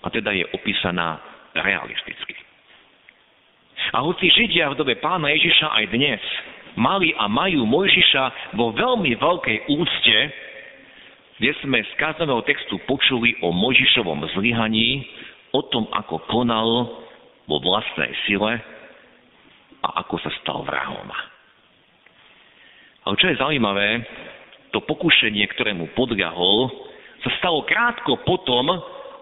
a 0.00 0.06
teda 0.08 0.32
je 0.32 0.44
opísaná 0.56 1.20
realisticky. 1.56 2.36
A 3.90 4.04
hoci 4.04 4.28
Židia 4.28 4.70
v 4.70 4.78
dobe 4.78 4.94
pána 5.00 5.32
Ježiša 5.32 5.66
aj 5.72 5.84
dnes 5.92 6.22
mali 6.78 7.10
a 7.16 7.26
majú 7.26 7.66
Mojžiša 7.66 8.54
vo 8.54 8.70
veľmi 8.70 9.18
veľkej 9.18 9.58
úcte, 9.72 10.18
kde 11.40 11.52
sme 11.64 11.80
z 11.80 11.92
kázaného 11.96 12.44
textu 12.44 12.76
počuli 12.84 13.34
o 13.40 13.50
Mojžišovom 13.50 14.28
zlyhaní, 14.36 15.08
o 15.56 15.64
tom, 15.66 15.88
ako 15.90 16.22
konal 16.30 16.68
vo 17.48 17.56
vlastnej 17.58 18.12
sile 18.28 18.60
a 19.82 19.88
ako 20.04 20.20
sa 20.22 20.30
stal 20.44 20.62
vrahom. 20.62 21.08
Ale 23.04 23.14
čo 23.16 23.26
je 23.32 23.40
zaujímavé, 23.40 24.04
to 24.70 24.84
pokušenie, 24.84 25.44
ktorému 25.56 25.96
podľahol, 25.96 26.70
sa 27.20 27.30
stalo 27.40 27.64
krátko 27.66 28.22
potom, 28.24 28.70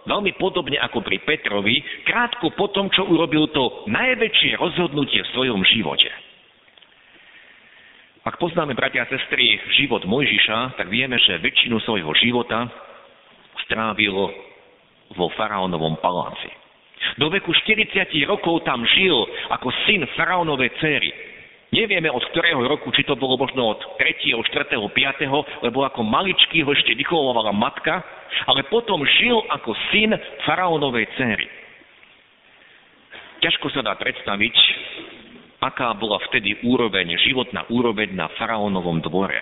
veľmi 0.07 0.37
podobne 0.41 0.79
ako 0.81 1.03
pri 1.03 1.21
Petrovi, 1.25 1.83
krátko 2.07 2.55
po 2.55 2.71
tom, 2.71 2.89
čo 2.93 3.07
urobil 3.07 3.51
to 3.51 3.87
najväčšie 3.91 4.57
rozhodnutie 4.57 5.21
v 5.25 5.33
svojom 5.35 5.61
živote. 5.67 6.11
Ak 8.29 8.37
poznáme, 8.37 8.77
bratia 8.77 9.09
a 9.09 9.11
sestry, 9.11 9.57
život 9.81 10.05
Mojžiša, 10.05 10.77
tak 10.77 10.93
vieme, 10.93 11.17
že 11.17 11.41
väčšinu 11.41 11.81
svojho 11.81 12.13
života 12.19 12.69
strávil 13.65 14.13
vo 15.17 15.27
faraónovom 15.33 15.97
paláci. 16.05 16.53
Do 17.17 17.33
veku 17.33 17.55
40 17.55 18.11
rokov 18.29 18.69
tam 18.69 18.85
žil 18.85 19.17
ako 19.49 19.73
syn 19.87 20.05
faraónovej 20.13 20.77
céry. 20.77 21.11
Nevieme 21.69 22.09
od 22.09 22.25
ktorého 22.33 22.65
roku, 22.65 22.89
či 22.97 23.05
to 23.05 23.13
bolo 23.13 23.37
možno 23.37 23.77
od 23.77 23.81
3., 24.01 24.41
4., 24.41 24.73
5., 24.73 25.69
lebo 25.69 25.85
ako 25.85 26.01
maličký 26.01 26.65
ho 26.65 26.73
ešte 26.73 26.97
vychovovala 26.97 27.53
matka, 27.53 28.01
ale 28.49 28.65
potom 28.73 29.05
žil 29.05 29.37
ako 29.53 29.77
syn 29.93 30.17
faraónovej 30.49 31.05
céry. 31.21 31.45
Ťažko 33.45 33.69
sa 33.71 33.85
dá 33.85 33.95
predstaviť, 34.01 34.57
aká 35.61 35.93
bola 35.93 36.17
vtedy 36.33 36.57
úroveň, 36.65 37.21
životná 37.21 37.69
úroveň 37.69 38.17
na 38.17 38.33
faraónovom 38.41 39.05
dvore. 39.05 39.39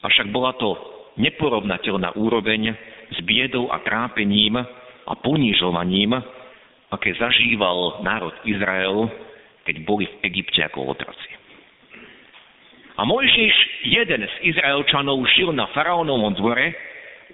Avšak 0.00 0.32
bola 0.32 0.56
to 0.56 0.80
neporovnateľná 1.20 2.16
úroveň 2.16 2.72
s 3.12 3.18
biedou 3.28 3.68
a 3.68 3.84
trápením 3.84 4.56
a 5.04 5.12
ponížovaním, 5.20 6.16
aké 6.88 7.12
zažíval 7.20 8.00
národ 8.00 8.32
Izrael 8.48 9.27
keď 9.68 9.84
boli 9.84 10.08
v 10.08 10.32
Egypte 10.32 10.64
ako 10.64 10.96
otroci. 10.96 11.28
A 12.96 13.04
Mojžiš, 13.04 13.54
jeden 13.84 14.24
z 14.24 14.34
Izraelčanov, 14.48 15.20
žil 15.36 15.52
na 15.52 15.68
faraónovom 15.76 16.32
dvore, 16.40 16.72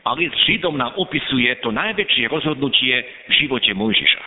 ale 0.02 0.28
s 0.28 0.36
Židom 0.44 0.74
nám 0.74 0.98
opisuje 0.98 1.48
to 1.62 1.70
najväčšie 1.70 2.26
rozhodnutie 2.28 3.06
v 3.30 3.32
živote 3.38 3.70
Mojžiša. 3.72 4.24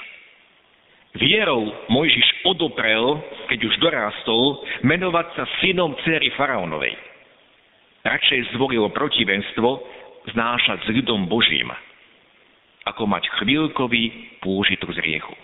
Vierou 1.19 1.67
Mojžiš 1.91 2.47
odoprel, 2.47 3.19
keď 3.51 3.59
už 3.59 3.75
dorástol, 3.83 4.63
menovať 4.87 5.27
sa 5.35 5.43
synom 5.59 5.93
céry 6.07 6.31
faraónovej. 6.39 6.95
Radšej 8.07 8.55
zvolil 8.55 8.87
protivenstvo, 8.95 9.83
znášať 10.31 10.79
s 10.87 10.89
ľudom 10.95 11.27
Božím, 11.27 11.69
ako 12.87 13.03
mať 13.03 13.27
chvíľkový 13.43 14.39
pôžitok 14.39 14.95
z 14.95 14.99
riechu. 15.03 15.35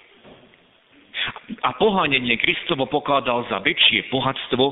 A 1.64 1.76
pohánenie 1.76 2.36
Kristovo 2.40 2.88
pokladal 2.88 3.48
za 3.48 3.60
väčšie 3.64 4.12
bohatstvo 4.12 4.66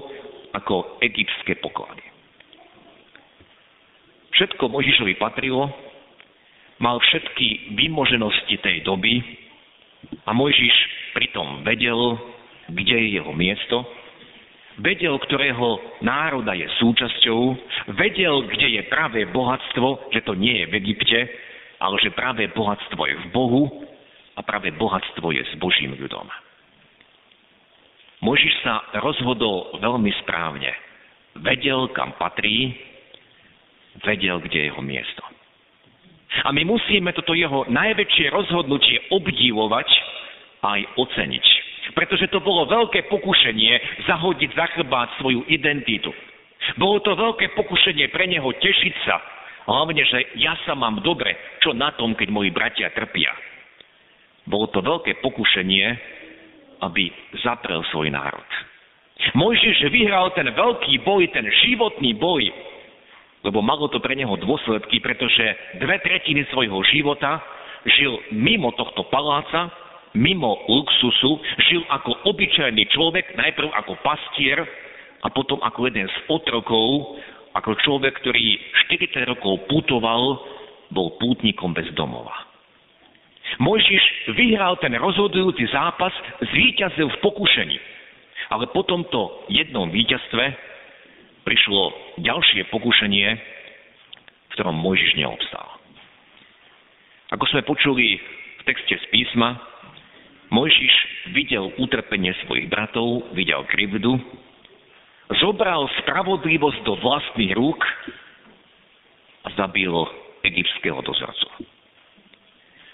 ako 0.55 0.99
egyptské 0.99 1.59
poklady. 1.63 2.03
Všetko 4.31 4.71
Možišovi 4.71 5.15
patrilo, 5.19 5.69
mal 6.81 6.97
všetky 6.97 7.77
vymoženosti 7.77 8.57
tej 8.57 8.81
doby 8.81 9.21
a 10.25 10.33
Mojžiš 10.33 10.75
pritom 11.13 11.61
vedel, 11.61 12.17
kde 12.71 12.95
je 12.97 13.09
jeho 13.21 13.31
miesto, 13.35 13.85
vedel, 14.81 15.19
ktorého 15.21 15.77
národa 16.01 16.57
je 16.57 16.65
súčasťou, 16.81 17.39
vedel, 17.99 18.49
kde 18.49 18.79
je 18.79 18.81
práve 18.89 19.29
bohatstvo, 19.29 20.09
že 20.09 20.25
to 20.25 20.33
nie 20.33 20.65
je 20.65 20.65
v 20.71 20.77
Egypte, 20.81 21.19
ale 21.77 21.95
že 22.01 22.15
práve 22.17 22.49
bohatstvo 22.49 23.01
je 23.05 23.15
v 23.19 23.27
Bohu 23.29 23.63
a 24.35 24.39
práve 24.41 24.71
bohatstvo 24.75 25.31
je 25.35 25.43
s 25.43 25.53
Božím 25.59 25.95
ľudom. 25.99 26.27
Možiš 28.21 28.53
sa 28.61 28.85
rozhodol 29.01 29.81
veľmi 29.81 30.13
správne. 30.21 30.69
Vedel, 31.41 31.89
kam 31.95 32.13
patrí, 32.21 32.75
vedel, 34.05 34.37
kde 34.39 34.57
je 34.61 34.67
jeho 34.69 34.83
miesto. 34.83 35.23
A 36.45 36.53
my 36.55 36.63
musíme 36.63 37.11
toto 37.11 37.35
jeho 37.35 37.67
najväčšie 37.67 38.31
rozhodnutie 38.31 39.11
obdivovať 39.11 39.89
aj 40.63 40.79
oceniť. 40.95 41.45
Pretože 41.91 42.31
to 42.31 42.39
bolo 42.39 42.69
veľké 42.69 43.11
pokušenie 43.11 44.05
zahodiť 44.07 44.49
za 44.55 44.65
chrbát 44.77 45.11
svoju 45.19 45.43
identitu. 45.51 46.13
Bolo 46.77 47.01
to 47.03 47.17
veľké 47.17 47.57
pokušenie 47.57 48.07
pre 48.13 48.29
neho 48.29 48.47
tešiť 48.47 48.95
sa, 49.03 49.17
hlavne, 49.65 50.05
že 50.05 50.39
ja 50.39 50.55
sa 50.63 50.77
mám 50.77 51.01
dobre, 51.01 51.35
čo 51.59 51.73
na 51.73 51.91
tom, 51.97 52.13
keď 52.13 52.27
moji 52.29 52.53
bratia 52.53 52.93
trpia. 52.93 53.33
Bolo 54.51 54.67
to 54.67 54.83
veľké 54.83 55.23
pokušenie, 55.23 55.87
aby 56.83 57.07
zaprel 57.39 57.79
svoj 57.87 58.11
národ. 58.11 58.49
Mojžiš 59.31 59.87
vyhral 59.93 60.33
ten 60.35 60.49
veľký 60.51 61.07
boj, 61.07 61.23
ten 61.31 61.47
životný 61.47 62.17
boj, 62.19 62.43
lebo 63.47 63.63
malo 63.63 63.87
to 63.87 64.03
pre 64.03 64.17
neho 64.17 64.33
dôsledky, 64.35 64.99
pretože 64.99 65.45
dve 65.79 65.97
tretiny 66.03 66.43
svojho 66.51 66.83
života 66.91 67.39
žil 67.85 68.17
mimo 68.35 68.75
tohto 68.75 69.07
paláca, 69.07 69.71
mimo 70.13 70.67
luxusu, 70.67 71.39
žil 71.71 71.81
ako 71.87 72.27
obyčajný 72.27 72.83
človek, 72.91 73.31
najprv 73.39 73.71
ako 73.71 73.95
pastier 74.03 74.59
a 75.23 75.27
potom 75.31 75.61
ako 75.63 75.87
jeden 75.87 76.11
z 76.11 76.17
otrokov, 76.27 77.17
ako 77.55 77.77
človek, 77.87 78.19
ktorý 78.19 78.59
40 78.89 79.31
rokov 79.31 79.63
putoval, 79.71 80.43
bol 80.91 81.15
pútnikom 81.17 81.71
bez 81.71 81.87
domova. 81.95 82.50
Mojžiš 83.59 84.31
vyhral 84.37 84.79
ten 84.79 84.95
rozhodujúci 84.95 85.67
zápas, 85.73 86.13
zvíťazil 86.39 87.11
v 87.11 87.21
pokušení. 87.25 87.77
Ale 88.51 88.71
po 88.71 88.83
tomto 88.87 89.47
jednom 89.51 89.91
víťazstve 89.91 90.43
prišlo 91.43 91.81
ďalšie 92.21 92.69
pokušenie, 92.71 93.27
v 93.35 94.51
ktorom 94.55 94.75
Mojžiš 94.79 95.19
neobstál. 95.19 95.67
Ako 97.31 97.47
sme 97.47 97.63
počuli 97.63 98.19
v 98.59 98.63
texte 98.67 98.99
z 98.99 99.05
písma, 99.11 99.55
Mojžiš 100.51 100.95
videl 101.31 101.71
utrpenie 101.79 102.35
svojich 102.43 102.67
bratov, 102.67 103.23
videl 103.31 103.63
krivdu, 103.71 104.19
zobral 105.39 105.87
spravodlivosť 106.03 106.83
do 106.83 106.99
vlastných 106.99 107.55
rúk 107.55 107.79
a 109.47 109.49
zabil 109.55 109.95
egyptského 110.43 110.99
dozorcu. 110.99 111.47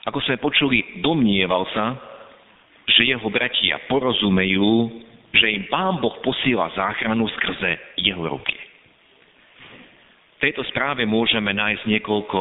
Ako 0.08 0.24
sme 0.24 0.40
počuli, 0.40 1.04
domnieval 1.04 1.68
sa, 1.76 2.00
že 2.88 3.04
jeho 3.12 3.28
bratia 3.28 3.76
porozumejú, 3.92 5.04
že 5.36 5.52
im 5.52 5.68
Pán 5.68 6.00
Boh 6.00 6.16
posiela 6.24 6.72
záchranu 6.72 7.28
skrze 7.36 8.00
jeho 8.00 8.24
ruky. 8.24 8.56
V 10.40 10.48
tejto 10.48 10.64
správe 10.72 11.04
môžeme 11.04 11.52
nájsť 11.52 11.84
niekoľko 11.84 12.40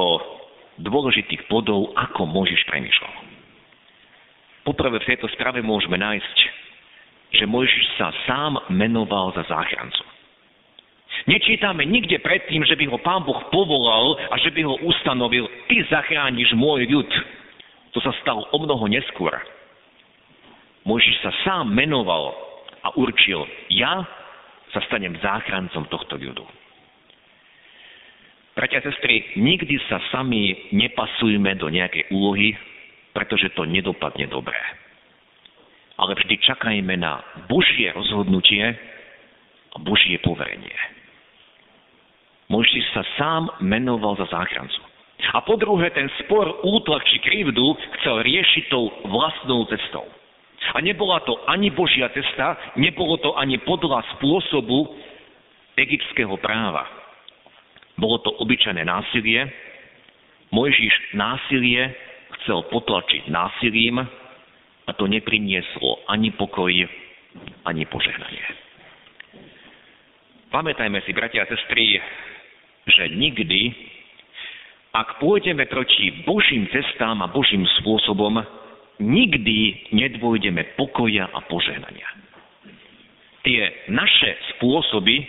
dôležitých 0.79 1.49
bodov, 1.51 1.91
ako 1.97 2.29
Možiš 2.29 2.63
premyšľal. 2.71 3.15
Poprvé 4.63 5.03
v 5.03 5.09
tejto 5.09 5.27
správe 5.35 5.65
môžeme 5.65 5.99
nájsť, 5.99 6.37
že 7.35 7.45
Mojžiš 7.51 7.87
sa 7.99 8.15
sám 8.31 8.63
menoval 8.71 9.35
za 9.35 9.43
záchrancu. 9.51 10.05
Nečítame 11.27 11.83
nikde 11.89 12.23
predtým, 12.23 12.63
že 12.63 12.77
by 12.79 12.85
ho 12.93 12.99
Pán 13.03 13.27
Boh 13.27 13.41
povolal 13.51 14.21
a 14.31 14.39
že 14.39 14.53
by 14.55 14.63
ho 14.63 14.79
ustanovil, 14.87 15.49
ty 15.67 15.83
zachrániš 15.91 16.55
môj 16.55 16.87
ľud. 16.87 17.11
To 17.97 18.05
sa 18.05 18.13
stalo 18.21 18.45
o 18.53 18.61
mnoho 18.61 18.85
neskôr. 18.93 19.33
Mojžiš 20.85 21.17
sa 21.25 21.33
sám 21.49 21.73
menoval 21.73 22.37
a 22.85 22.93
určil, 22.93 23.41
ja 23.73 24.05
sa 24.77 24.85
stanem 24.85 25.17
záchrancom 25.25 25.89
tohto 25.89 26.21
ľudu. 26.21 26.45
Bratia 28.53 28.85
a 28.85 28.87
sestry, 28.89 29.37
nikdy 29.41 29.81
sa 29.89 29.97
sami 30.13 30.73
nepasujme 30.77 31.57
do 31.57 31.73
nejakej 31.73 32.13
úlohy, 32.13 32.53
pretože 33.17 33.49
to 33.57 33.65
nedopadne 33.65 34.29
dobré. 34.29 34.61
Ale 35.97 36.13
vždy 36.21 36.37
čakajme 36.45 37.01
na 37.01 37.25
Božie 37.49 37.89
rozhodnutie 37.97 38.77
a 39.73 39.77
Božie 39.81 40.21
poverenie. 40.21 40.77
Mojžiš 42.53 42.85
sa 42.93 43.03
sám 43.17 43.43
menoval 43.65 44.21
za 44.21 44.29
záchrancu. 44.29 44.96
A 45.17 45.41
po 45.41 45.57
druhé, 45.57 45.91
ten 45.97 46.09
spor, 46.25 46.61
útlak 46.65 47.05
či 47.09 47.21
krivdu 47.25 47.77
chcel 48.01 48.21
riešiť 48.21 48.69
tou 48.69 48.93
vlastnou 49.09 49.65
cestou. 49.69 50.05
A 50.77 50.79
nebola 50.81 51.21
to 51.25 51.37
ani 51.49 51.73
Božia 51.73 52.09
cesta, 52.13 52.57
nebolo 52.77 53.17
to 53.21 53.33
ani 53.37 53.61
podľa 53.61 54.05
spôsobu 54.17 54.93
egyptského 55.77 56.37
práva. 56.41 56.89
Bolo 57.97 58.21
to 58.21 58.33
obyčajné 58.45 58.85
násilie. 58.85 59.49
Mojžiš 60.53 61.17
násilie 61.17 61.97
chcel 62.41 62.65
potlačiť 62.69 63.29
násilím 63.33 64.05
a 64.87 64.91
to 64.95 65.09
neprinieslo 65.09 66.05
ani 66.07 66.33
pokoj, 66.33 66.73
ani 67.67 67.85
požehnanie. 67.89 68.47
Pamätajme 70.53 71.03
si, 71.05 71.13
bratia 71.13 71.45
a 71.45 71.51
sestry, 71.51 71.99
že 72.87 73.11
nikdy 73.13 73.75
ak 74.97 75.21
pôjdeme 75.21 75.69
proti 75.69 76.25
Božím 76.25 76.65
cestám 76.73 77.21
a 77.21 77.29
Božím 77.29 77.69
spôsobom, 77.85 78.41
nikdy 78.97 79.93
nedôjdeme 79.93 80.73
pokoja 80.81 81.29
a 81.37 81.45
požehnania. 81.45 82.09
Tie 83.45 83.61
naše 83.93 84.33
spôsoby 84.57 85.21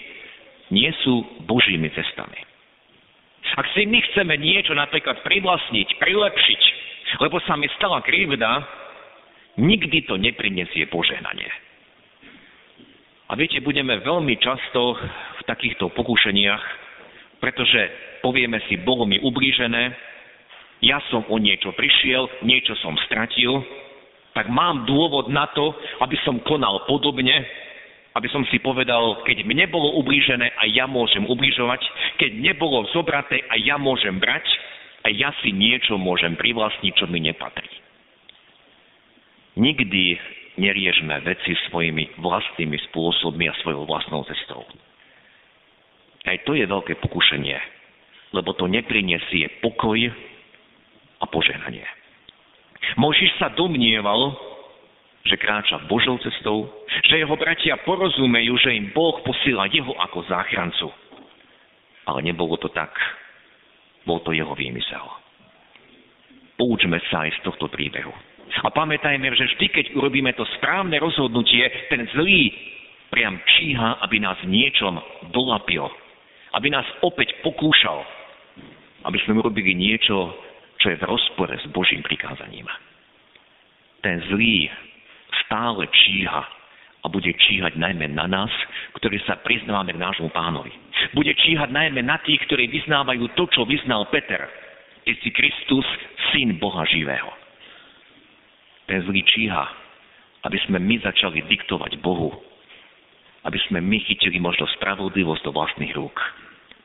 nie 0.71 0.87
sú 1.03 1.19
Božími 1.43 1.91
cestami. 1.91 2.39
Ak 3.59 3.67
si 3.75 3.83
my 3.83 3.99
chceme 4.11 4.39
niečo 4.39 4.71
napríklad 4.71 5.19
privlastniť, 5.27 5.99
prilepšiť, 5.99 6.61
lebo 7.19 7.39
sa 7.43 7.59
mi 7.59 7.67
stala 7.75 7.99
krivda, 8.03 8.63
nikdy 9.59 10.07
to 10.07 10.15
neprinesie 10.15 10.87
požehnanie. 10.87 11.51
A 13.27 13.35
viete, 13.35 13.59
budeme 13.59 13.99
veľmi 13.99 14.39
často 14.39 14.95
v 14.95 15.41
takýchto 15.43 15.91
pokušeniach, 15.91 16.86
pretože 17.37 17.81
povieme 18.25 18.61
si, 18.65 18.77
bolo 18.81 19.05
mi 19.05 19.21
ublížené, 19.21 19.93
ja 20.81 21.01
som 21.09 21.25
o 21.29 21.37
niečo 21.41 21.73
prišiel, 21.73 22.45
niečo 22.45 22.77
som 22.81 22.93
stratil, 23.09 23.61
tak 24.37 24.53
mám 24.53 24.85
dôvod 24.85 25.33
na 25.33 25.49
to, 25.57 25.73
aby 26.05 26.13
som 26.21 26.37
konal 26.45 26.85
podobne, 26.85 27.33
aby 28.13 28.29
som 28.29 28.45
si 28.49 28.61
povedal, 28.61 29.25
keď 29.25 29.45
mne 29.45 29.65
bolo 29.69 29.97
ublížené 29.97 30.53
a 30.57 30.69
ja 30.69 30.85
môžem 30.85 31.25
ubližovať, 31.25 31.81
keď 32.21 32.31
nebolo 32.37 32.85
zobraté 32.93 33.41
a 33.49 33.57
ja 33.57 33.81
môžem 33.81 34.21
brať, 34.21 34.45
a 35.07 35.13
ja 35.15 35.31
si 35.39 35.55
niečo 35.55 35.95
môžem 35.95 36.35
privlastniť, 36.35 36.93
čo 36.99 37.07
mi 37.07 37.23
nepatrí. 37.23 37.71
Nikdy 39.55 40.03
neriežme 40.59 41.15
veci 41.23 41.55
svojimi 41.71 42.19
vlastnými 42.19 42.75
spôsobmi 42.91 43.47
a 43.47 43.57
svojou 43.63 43.87
vlastnou 43.87 44.27
cestou. 44.27 44.67
Aj 46.27 46.37
to 46.43 46.53
je 46.53 46.67
veľké 46.67 46.99
pokušenie 46.99 47.77
lebo 48.35 48.51
to 48.55 48.67
neprinesie 48.67 49.47
pokoj 49.63 49.99
a 51.17 51.25
požehnanie. 51.25 51.85
Možiš 52.99 53.33
sa 53.39 53.51
domnieval, 53.51 54.35
že 55.27 55.39
kráča 55.39 55.87
Božou 55.91 56.19
cestou, 56.23 56.71
že 57.03 57.19
jeho 57.19 57.35
bratia 57.35 57.75
porozumejú, 57.83 58.55
že 58.59 58.75
im 58.75 58.91
Boh 58.95 59.19
posiela 59.23 59.67
jeho 59.67 59.91
ako 59.97 60.23
záchrancu. 60.27 60.87
Ale 62.07 62.23
nebolo 62.23 62.55
to 62.55 62.71
tak. 62.71 62.95
Bol 64.07 64.23
to 64.23 64.31
jeho 64.31 64.55
výmysel. 64.55 65.03
Poučme 66.55 66.95
sa 67.11 67.27
aj 67.27 67.35
z 67.35 67.39
tohto 67.43 67.67
príbehu. 67.67 68.13
A 68.63 68.71
pamätajme, 68.71 69.27
že 69.35 69.51
vždy, 69.51 69.65
keď 69.67 69.85
urobíme 69.99 70.31
to 70.39 70.47
správne 70.57 70.95
rozhodnutie, 70.95 71.67
ten 71.91 72.07
zlý 72.15 72.55
priam 73.11 73.35
číha, 73.59 73.99
aby 73.99 74.23
nás 74.23 74.39
niečom 74.47 74.95
dolapil. 75.35 75.91
Aby 76.57 76.73
nás 76.73 76.89
opäť 77.05 77.37
pokúšal 77.45 78.01
aby 79.07 79.17
sme 79.23 79.39
urobili 79.39 79.71
niečo, 79.71 80.35
čo 80.83 80.91
je 80.91 80.99
v 80.99 81.07
rozpore 81.07 81.55
s 81.55 81.65
Božím 81.71 82.03
prikázaním. 82.03 82.67
Ten 84.03 84.19
zlý 84.27 84.67
stále 85.47 85.87
číha 85.87 86.43
a 87.01 87.05
bude 87.07 87.31
číhať 87.31 87.79
najmä 87.79 88.11
na 88.11 88.27
nás, 88.27 88.51
ktorí 88.99 89.21
sa 89.23 89.39
priznávame 89.39 89.95
k 89.95 90.01
nášmu 90.03 90.27
pánovi. 90.35 90.73
Bude 91.15 91.31
číhať 91.39 91.71
najmä 91.71 92.03
na 92.03 92.19
tých, 92.25 92.41
ktorí 92.49 92.67
vyznávajú 92.67 93.31
to, 93.39 93.47
čo 93.53 93.63
vyznal 93.63 94.09
Peter. 94.11 94.43
Ty 95.07 95.11
si 95.23 95.29
Kristus, 95.31 95.87
syn 96.35 96.59
Boha 96.59 96.83
živého. 96.83 97.31
Ten 98.91 99.07
zlý 99.07 99.23
číha, 99.23 99.65
aby 100.43 100.59
sme 100.67 100.83
my 100.83 100.99
začali 100.99 101.47
diktovať 101.47 101.95
Bohu. 102.03 102.35
Aby 103.47 103.59
sme 103.71 103.79
my 103.79 104.03
chytili 104.03 104.43
možno 104.43 104.67
spravodlivosť 104.75 105.47
do 105.47 105.51
vlastných 105.55 105.95
rúk. 105.95 106.17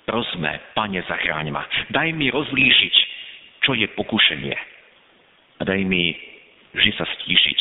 Prosme, 0.02 0.60
Pane, 0.74 1.00
zachráň 1.06 1.54
ma. 1.54 1.62
Daj 1.94 2.10
mi 2.18 2.26
rozlíšiť, 2.28 2.94
čo 3.62 3.78
je 3.78 3.86
pokušenie. 3.94 4.56
A 5.58 5.62
daj 5.62 5.80
mi 5.86 6.10
vždy 6.74 6.90
sa 6.98 7.06
stíšiť 7.06 7.60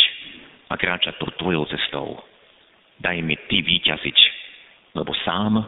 a 0.72 0.78
kráčať 0.80 1.22
pod 1.22 1.38
Tvojou 1.38 1.70
cestou. 1.70 2.18
Daj 2.98 3.22
mi 3.22 3.38
Ty 3.46 3.62
výťaziť, 3.62 4.20
lebo 4.98 5.14
sám 5.22 5.62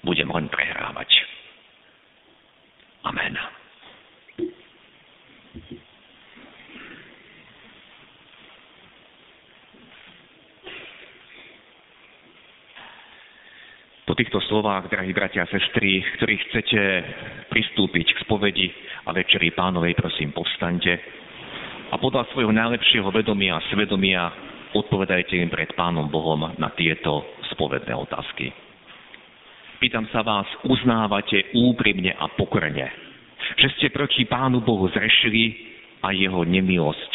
budem 0.00 0.32
len 0.32 0.48
prehrávať. 0.48 1.10
Amen. 3.04 3.59
Po 14.10 14.18
týchto 14.18 14.42
slovách, 14.50 14.90
drahí 14.90 15.14
bratia 15.14 15.46
a 15.46 15.52
sestry, 15.54 16.02
ktorí 16.18 16.34
chcete 16.50 16.82
pristúpiť 17.46 18.10
k 18.10 18.22
spovedi 18.26 18.66
a 19.06 19.14
večeri 19.14 19.54
pánovej, 19.54 19.94
prosím, 19.94 20.34
povstaňte 20.34 20.98
a 21.86 21.94
podľa 21.94 22.26
svojho 22.34 22.50
najlepšieho 22.50 23.06
vedomia 23.14 23.62
a 23.62 23.66
svedomia 23.70 24.34
odpovedajte 24.74 25.38
im 25.38 25.46
pred 25.46 25.70
Pánom 25.78 26.10
Bohom 26.10 26.42
na 26.42 26.74
tieto 26.74 27.22
spovedné 27.54 27.94
otázky. 27.94 28.50
Pýtam 29.78 30.10
sa 30.10 30.26
vás, 30.26 30.50
uznávate 30.66 31.54
úprimne 31.54 32.10
a 32.10 32.26
pokorne, 32.34 32.90
že 33.62 33.70
ste 33.78 33.94
proti 33.94 34.26
Pánu 34.26 34.58
Bohu 34.58 34.90
zrešili 34.90 35.54
a 36.02 36.10
jeho 36.10 36.42
nemilosť 36.42 37.12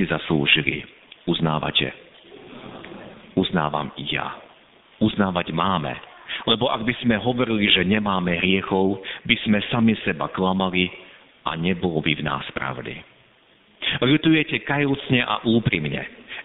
si 0.00 0.08
zaslúžili. 0.08 0.80
Uznávate. 1.28 1.92
Uznávam 3.36 3.92
i 4.00 4.16
ja. 4.16 4.32
Uznávať 4.96 5.52
máme, 5.52 5.92
lebo 6.48 6.68
ak 6.68 6.84
by 6.86 6.94
sme 7.02 7.16
hovorili, 7.18 7.70
že 7.70 7.86
nemáme 7.86 8.38
hriechov, 8.38 9.00
by 9.26 9.36
sme 9.46 9.58
sami 9.68 9.94
seba 10.02 10.28
klamali 10.30 10.90
a 11.46 11.58
nebolo 11.58 12.02
by 12.02 12.12
v 12.18 12.22
nás 12.26 12.46
pravdy. 12.54 12.98
Ľutujete 14.00 14.62
kajúcne 14.62 15.20
a 15.26 15.42
úprimne, 15.44 16.02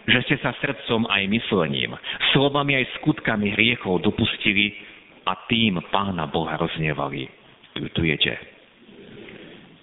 že 0.10 0.19
ste 0.26 0.36
sa 0.41 0.56
srdcom 0.58 1.06
aj 1.08 1.23
myslením, 1.30 1.93
slovami 2.34 2.82
aj 2.82 2.86
skutkami 3.00 3.54
hriechov 3.54 4.02
dopustili 4.02 4.73
a 5.28 5.36
tým 5.45 5.80
Pána 5.91 6.28
Boha 6.28 6.58
roznevali. 6.58 7.28
Ľutujete. 7.78 8.34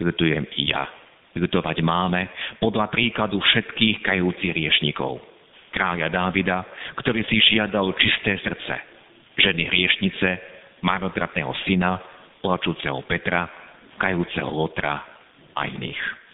Ľutujem 0.02 0.44
i 0.58 0.62
ja. 0.74 0.88
Ľutovať 1.34 1.82
máme 1.82 2.30
podľa 2.62 2.90
príkladu 2.90 3.42
všetkých 3.42 4.02
kajúcich 4.06 4.54
riešnikov. 4.54 5.18
Kráľa 5.74 6.06
Dávida, 6.10 6.62
ktorý 6.94 7.26
si 7.26 7.42
žiadal 7.42 7.90
čisté 7.98 8.38
srdce, 8.38 8.93
ženy 9.38 9.66
hriešnice, 9.68 10.28
marnotratného 10.84 11.52
syna, 11.64 11.98
plačúceho 12.44 13.02
Petra, 13.08 13.48
kajúceho 13.96 14.50
Lotra 14.52 15.00
a 15.56 15.60
iných. 15.64 16.24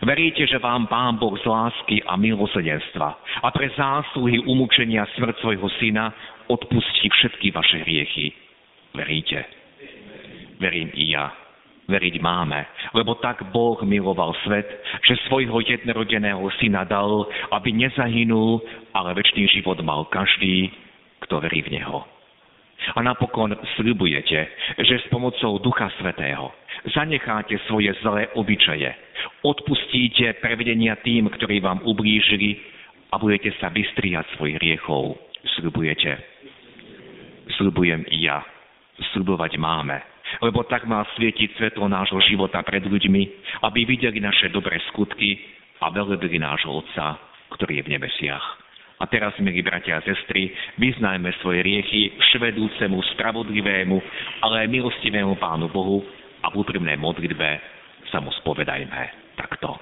Veríte, 0.00 0.48
že 0.48 0.56
vám 0.56 0.88
Pán 0.88 1.20
Boh 1.20 1.36
z 1.36 1.44
lásky 1.44 2.00
a 2.08 2.16
milosedenstva 2.16 3.08
a 3.44 3.48
pre 3.52 3.68
zásluhy 3.76 4.40
umúčenia 4.48 5.04
smrť 5.12 5.44
svojho 5.44 5.68
syna 5.76 6.08
odpustí 6.48 7.12
všetky 7.12 7.52
vaše 7.52 7.84
hriechy. 7.84 8.32
Veríte? 8.96 9.44
Verím 10.56 10.88
i 10.96 11.12
ja. 11.12 11.28
Veriť 11.84 12.16
máme, 12.16 12.64
lebo 12.96 13.20
tak 13.20 13.44
Boh 13.52 13.76
miloval 13.84 14.32
svet, 14.48 14.64
že 15.04 15.20
svojho 15.28 15.60
jednorodeného 15.60 16.40
syna 16.56 16.88
dal, 16.88 17.28
aby 17.52 17.76
nezahynul, 17.76 18.64
ale 18.96 19.12
väčší 19.12 19.60
život 19.60 19.76
mal 19.84 20.08
každý, 20.08 20.72
kto 21.28 21.44
verí 21.44 21.60
v 21.60 21.76
Neho. 21.76 22.13
A 22.94 23.00
napokon 23.02 23.56
slibujete, 23.78 24.48
že 24.78 24.94
s 25.00 25.06
pomocou 25.08 25.58
Ducha 25.58 25.88
Svetého 25.98 26.52
zanecháte 26.92 27.56
svoje 27.66 27.94
zlé 28.04 28.28
obyčaje, 28.36 28.92
odpustíte 29.40 30.36
prevedenia 30.44 31.00
tým, 31.00 31.32
ktorí 31.32 31.64
vám 31.64 31.80
ublížili 31.86 32.60
a 33.08 33.16
budete 33.16 33.54
sa 33.62 33.70
vystriať 33.70 34.26
svojich 34.36 34.58
riechov. 34.60 35.16
Slibujete. 35.56 36.18
Slibujem 37.56 38.04
i 38.10 38.26
ja. 38.26 38.42
Slibovať 39.14 39.58
máme. 39.58 40.02
Lebo 40.42 40.66
tak 40.66 40.88
má 40.88 41.04
svietiť 41.14 41.54
svetlo 41.54 41.86
nášho 41.86 42.18
života 42.26 42.58
pred 42.66 42.82
ľuďmi, 42.82 43.22
aby 43.62 43.80
videli 43.86 44.18
naše 44.18 44.50
dobré 44.50 44.80
skutky 44.90 45.38
a 45.78 45.92
velebili 45.92 46.40
nášho 46.40 46.82
Otca, 46.82 47.20
ktorý 47.54 47.80
je 47.80 47.86
v 47.86 47.92
nebesiach. 47.98 48.63
A 49.04 49.12
teraz, 49.12 49.36
milí 49.36 49.60
bratia 49.60 50.00
a 50.00 50.06
sestry, 50.08 50.48
vyznajme 50.80 51.28
svoje 51.44 51.60
riechy 51.60 52.16
vševedúcemu, 52.16 53.04
spravodlivému, 53.12 54.00
ale 54.40 54.64
aj 54.64 54.72
milostivému 54.72 55.36
Pánu 55.36 55.68
Bohu 55.68 56.00
a 56.40 56.48
v 56.48 56.64
úprimnej 56.64 56.96
modlitbe 56.96 57.60
sa 58.08 58.24
mu 58.24 58.32
spovedajme 58.40 59.36
takto. 59.36 59.76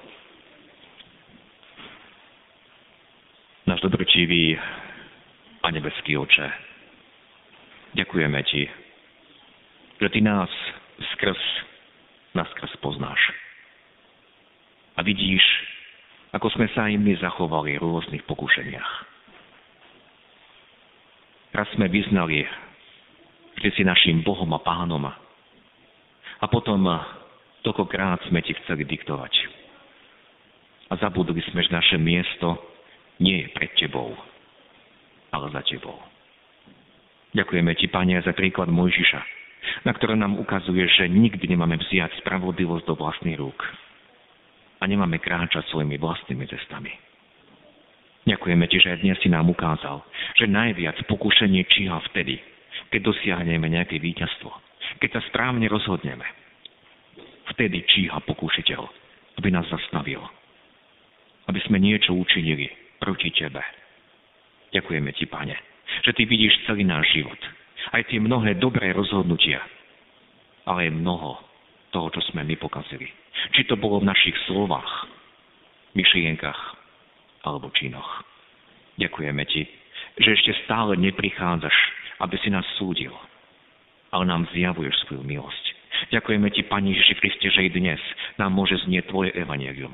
Náš 3.63 3.79
dobročivý 3.79 4.59
a 5.63 5.71
nebeský 5.71 6.19
oče, 6.19 6.47
ďakujeme 7.95 8.43
Ti, 8.43 8.67
že 10.03 10.07
Ty 10.11 10.19
nás 10.19 10.51
skrz, 11.15 11.39
nás 12.35 12.51
skrz 12.59 12.75
poznáš. 12.83 13.23
A 14.99 15.01
vidíš, 15.07 15.47
ako 16.35 16.51
sme 16.59 16.67
sa 16.75 16.91
aj 16.91 16.99
my 16.99 17.15
zachovali 17.23 17.79
v 17.79 17.87
rôznych 17.87 18.27
pokušeniach. 18.27 19.12
Raz 21.53 21.69
sme 21.77 21.85
vyznali, 21.85 22.41
že 23.61 23.69
si 23.77 23.85
našim 23.85 24.25
Bohom 24.25 24.49
a 24.57 24.59
Pánom 24.65 25.05
a 25.05 26.45
potom 26.49 26.81
toľkokrát 27.61 28.25
sme 28.25 28.41
ti 28.41 28.57
chceli 28.65 28.83
diktovať. 28.89 29.33
A 30.89 30.97
zabudli 30.97 31.39
sme, 31.53 31.61
že 31.61 31.69
naše 31.69 31.97
miesto 32.01 32.57
nie 33.21 33.45
je 33.45 33.47
pred 33.53 33.69
tebou, 33.77 34.17
ale 35.29 35.45
za 35.53 35.61
tebou. 35.61 35.95
Ďakujeme 37.37 37.71
ti, 37.77 37.85
Pane, 37.85 38.17
za 38.25 38.33
príklad 38.33 38.73
Mojžiša, 38.73 39.21
na 39.85 39.93
ktoré 39.93 40.17
nám 40.17 40.37
ukazuje, 40.41 40.85
že 40.89 41.05
nikdy 41.05 41.53
nemáme 41.53 41.77
vziať 41.81 42.17
spravodlivosť 42.25 42.85
do 42.89 42.97
vlastných 42.97 43.37
rúk 43.37 43.61
a 44.81 44.83
nemáme 44.89 45.21
kráčať 45.21 45.69
svojimi 45.69 46.01
vlastnými 46.01 46.45
cestami. 46.49 47.12
Ďakujeme 48.23 48.65
ti, 48.71 48.79
že 48.79 49.03
dnes 49.03 49.19
si 49.19 49.27
nám 49.27 49.51
ukázal, 49.51 49.99
že 50.39 50.47
najviac 50.47 50.95
pokušenie 51.11 51.67
číha 51.67 51.99
vtedy, 52.11 52.39
keď 52.87 53.11
dosiahneme 53.11 53.67
nejaké 53.67 53.99
víťazstvo, 53.99 54.47
keď 55.03 55.19
sa 55.19 55.21
správne 55.27 55.67
rozhodneme. 55.67 56.23
Vtedy 57.51 57.83
číha 57.83 58.23
pokúšiteľ, 58.23 58.81
aby 59.43 59.47
nás 59.51 59.67
zastavil, 59.67 60.23
aby 61.51 61.59
sme 61.67 61.83
niečo 61.83 62.15
učinili 62.15 62.71
proti 63.03 63.27
tebe. 63.35 63.59
Ďakujeme 64.71 65.11
ti, 65.19 65.27
pane, 65.27 65.59
že 66.07 66.15
ty 66.15 66.23
vidíš 66.23 66.63
celý 66.63 66.87
náš 66.87 67.11
život, 67.11 67.37
aj 67.91 68.07
tie 68.07 68.23
mnohé 68.23 68.55
dobré 68.55 68.95
rozhodnutia, 68.95 69.59
ale 70.63 70.87
aj 70.87 70.95
mnoho 70.95 71.43
toho, 71.91 72.07
čo 72.15 72.23
sme 72.31 72.47
my 72.47 72.55
pokazili. 72.55 73.11
Či 73.51 73.67
to 73.67 73.75
bolo 73.75 73.99
v 73.99 74.07
našich 74.07 74.33
slovách, 74.47 75.11
myšlienkach 75.91 76.72
alebo 77.43 77.69
činoch. 77.75 78.23
Ďakujeme 78.97 79.43
ti, 79.51 79.67
že 80.19 80.33
ešte 80.33 80.51
stále 80.65 80.95
neprichádzaš, 80.97 81.75
aby 82.23 82.35
si 82.39 82.49
nás 82.49 82.65
súdil, 82.79 83.11
ale 84.13 84.23
nám 84.25 84.47
zjavuješ 84.53 84.95
svoju 85.05 85.23
milosť. 85.25 85.65
Ďakujeme 86.13 86.47
ti, 86.51 86.61
Pani 86.65 86.93
Ježiši 86.93 87.15
Kriste, 87.19 87.47
že 87.49 87.65
i 87.65 87.69
dnes 87.69 87.99
nám 88.37 88.53
môže 88.53 88.77
znieť 88.85 89.09
Tvoje 89.09 89.31
evanelium. 89.33 89.93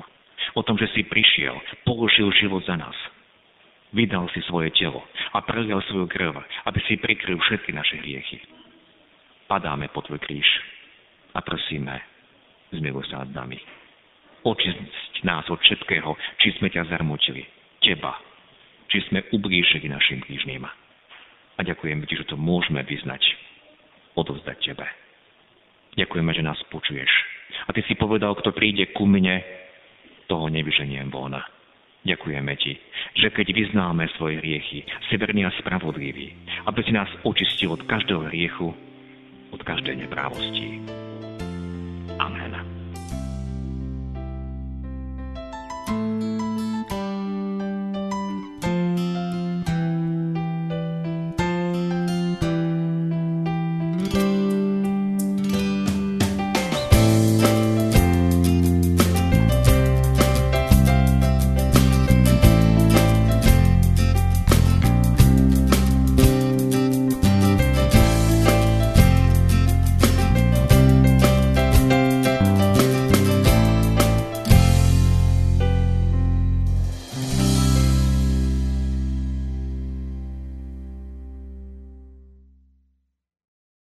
O 0.56 0.62
tom, 0.64 0.74
že 0.74 0.90
si 0.92 1.06
prišiel, 1.06 1.54
položil 1.86 2.32
život 2.36 2.64
za 2.66 2.74
nás. 2.74 2.96
Vydal 3.90 4.30
si 4.30 4.42
svoje 4.46 4.70
telo 4.74 5.02
a 5.34 5.42
prelial 5.42 5.82
svoju 5.90 6.06
krv, 6.06 6.38
aby 6.66 6.78
si 6.86 6.94
prikryl 6.98 7.38
všetky 7.42 7.74
naše 7.74 7.98
hriechy. 7.98 8.38
Padáme 9.50 9.90
po 9.90 10.02
Tvoj 10.06 10.22
kríž 10.22 10.46
a 11.34 11.42
prosíme, 11.42 11.98
zmiluj 12.70 13.10
sa 13.10 13.26
nad 13.26 13.34
nami. 13.34 13.58
Očisť 14.40 15.20
nás 15.20 15.44
od 15.52 15.60
všetkého, 15.60 16.16
či 16.40 16.56
sme 16.56 16.72
ťa 16.72 16.88
zarmutili, 16.88 17.44
teba, 17.84 18.16
či 18.88 19.04
sme 19.08 19.28
ublížili 19.36 19.84
našim 19.92 20.24
blížným. 20.24 20.64
A 20.64 21.60
ďakujem 21.60 22.00
ti, 22.08 22.16
že 22.16 22.24
to 22.24 22.40
môžeme 22.40 22.80
vyznať, 22.80 23.20
odovzdať 24.16 24.56
tebe. 24.64 24.86
Ďakujeme, 26.00 26.32
že 26.32 26.46
nás 26.46 26.56
počuješ. 26.72 27.10
A 27.68 27.76
ty 27.76 27.84
si 27.84 27.98
povedal, 27.98 28.32
kto 28.32 28.56
príde 28.56 28.88
ku 28.96 29.04
mne, 29.04 29.44
toho 30.30 30.46
nevyženiem 30.48 31.10
von. 31.10 31.36
Ďakujeme 32.00 32.54
ti, 32.56 32.80
že 33.18 33.28
keď 33.28 33.52
vyznáme 33.52 34.08
svoje 34.16 34.40
hriechy, 34.40 34.88
si 35.10 35.14
verný 35.20 35.44
a 35.44 35.52
spravodlivý, 35.60 36.32
aby 36.64 36.80
si 36.80 36.96
nás 36.96 37.10
očistil 37.28 37.76
od 37.76 37.84
každého 37.84 38.24
hriechu, 38.32 38.72
od 39.52 39.60
každej 39.60 40.06
neprávosti. 40.06 40.80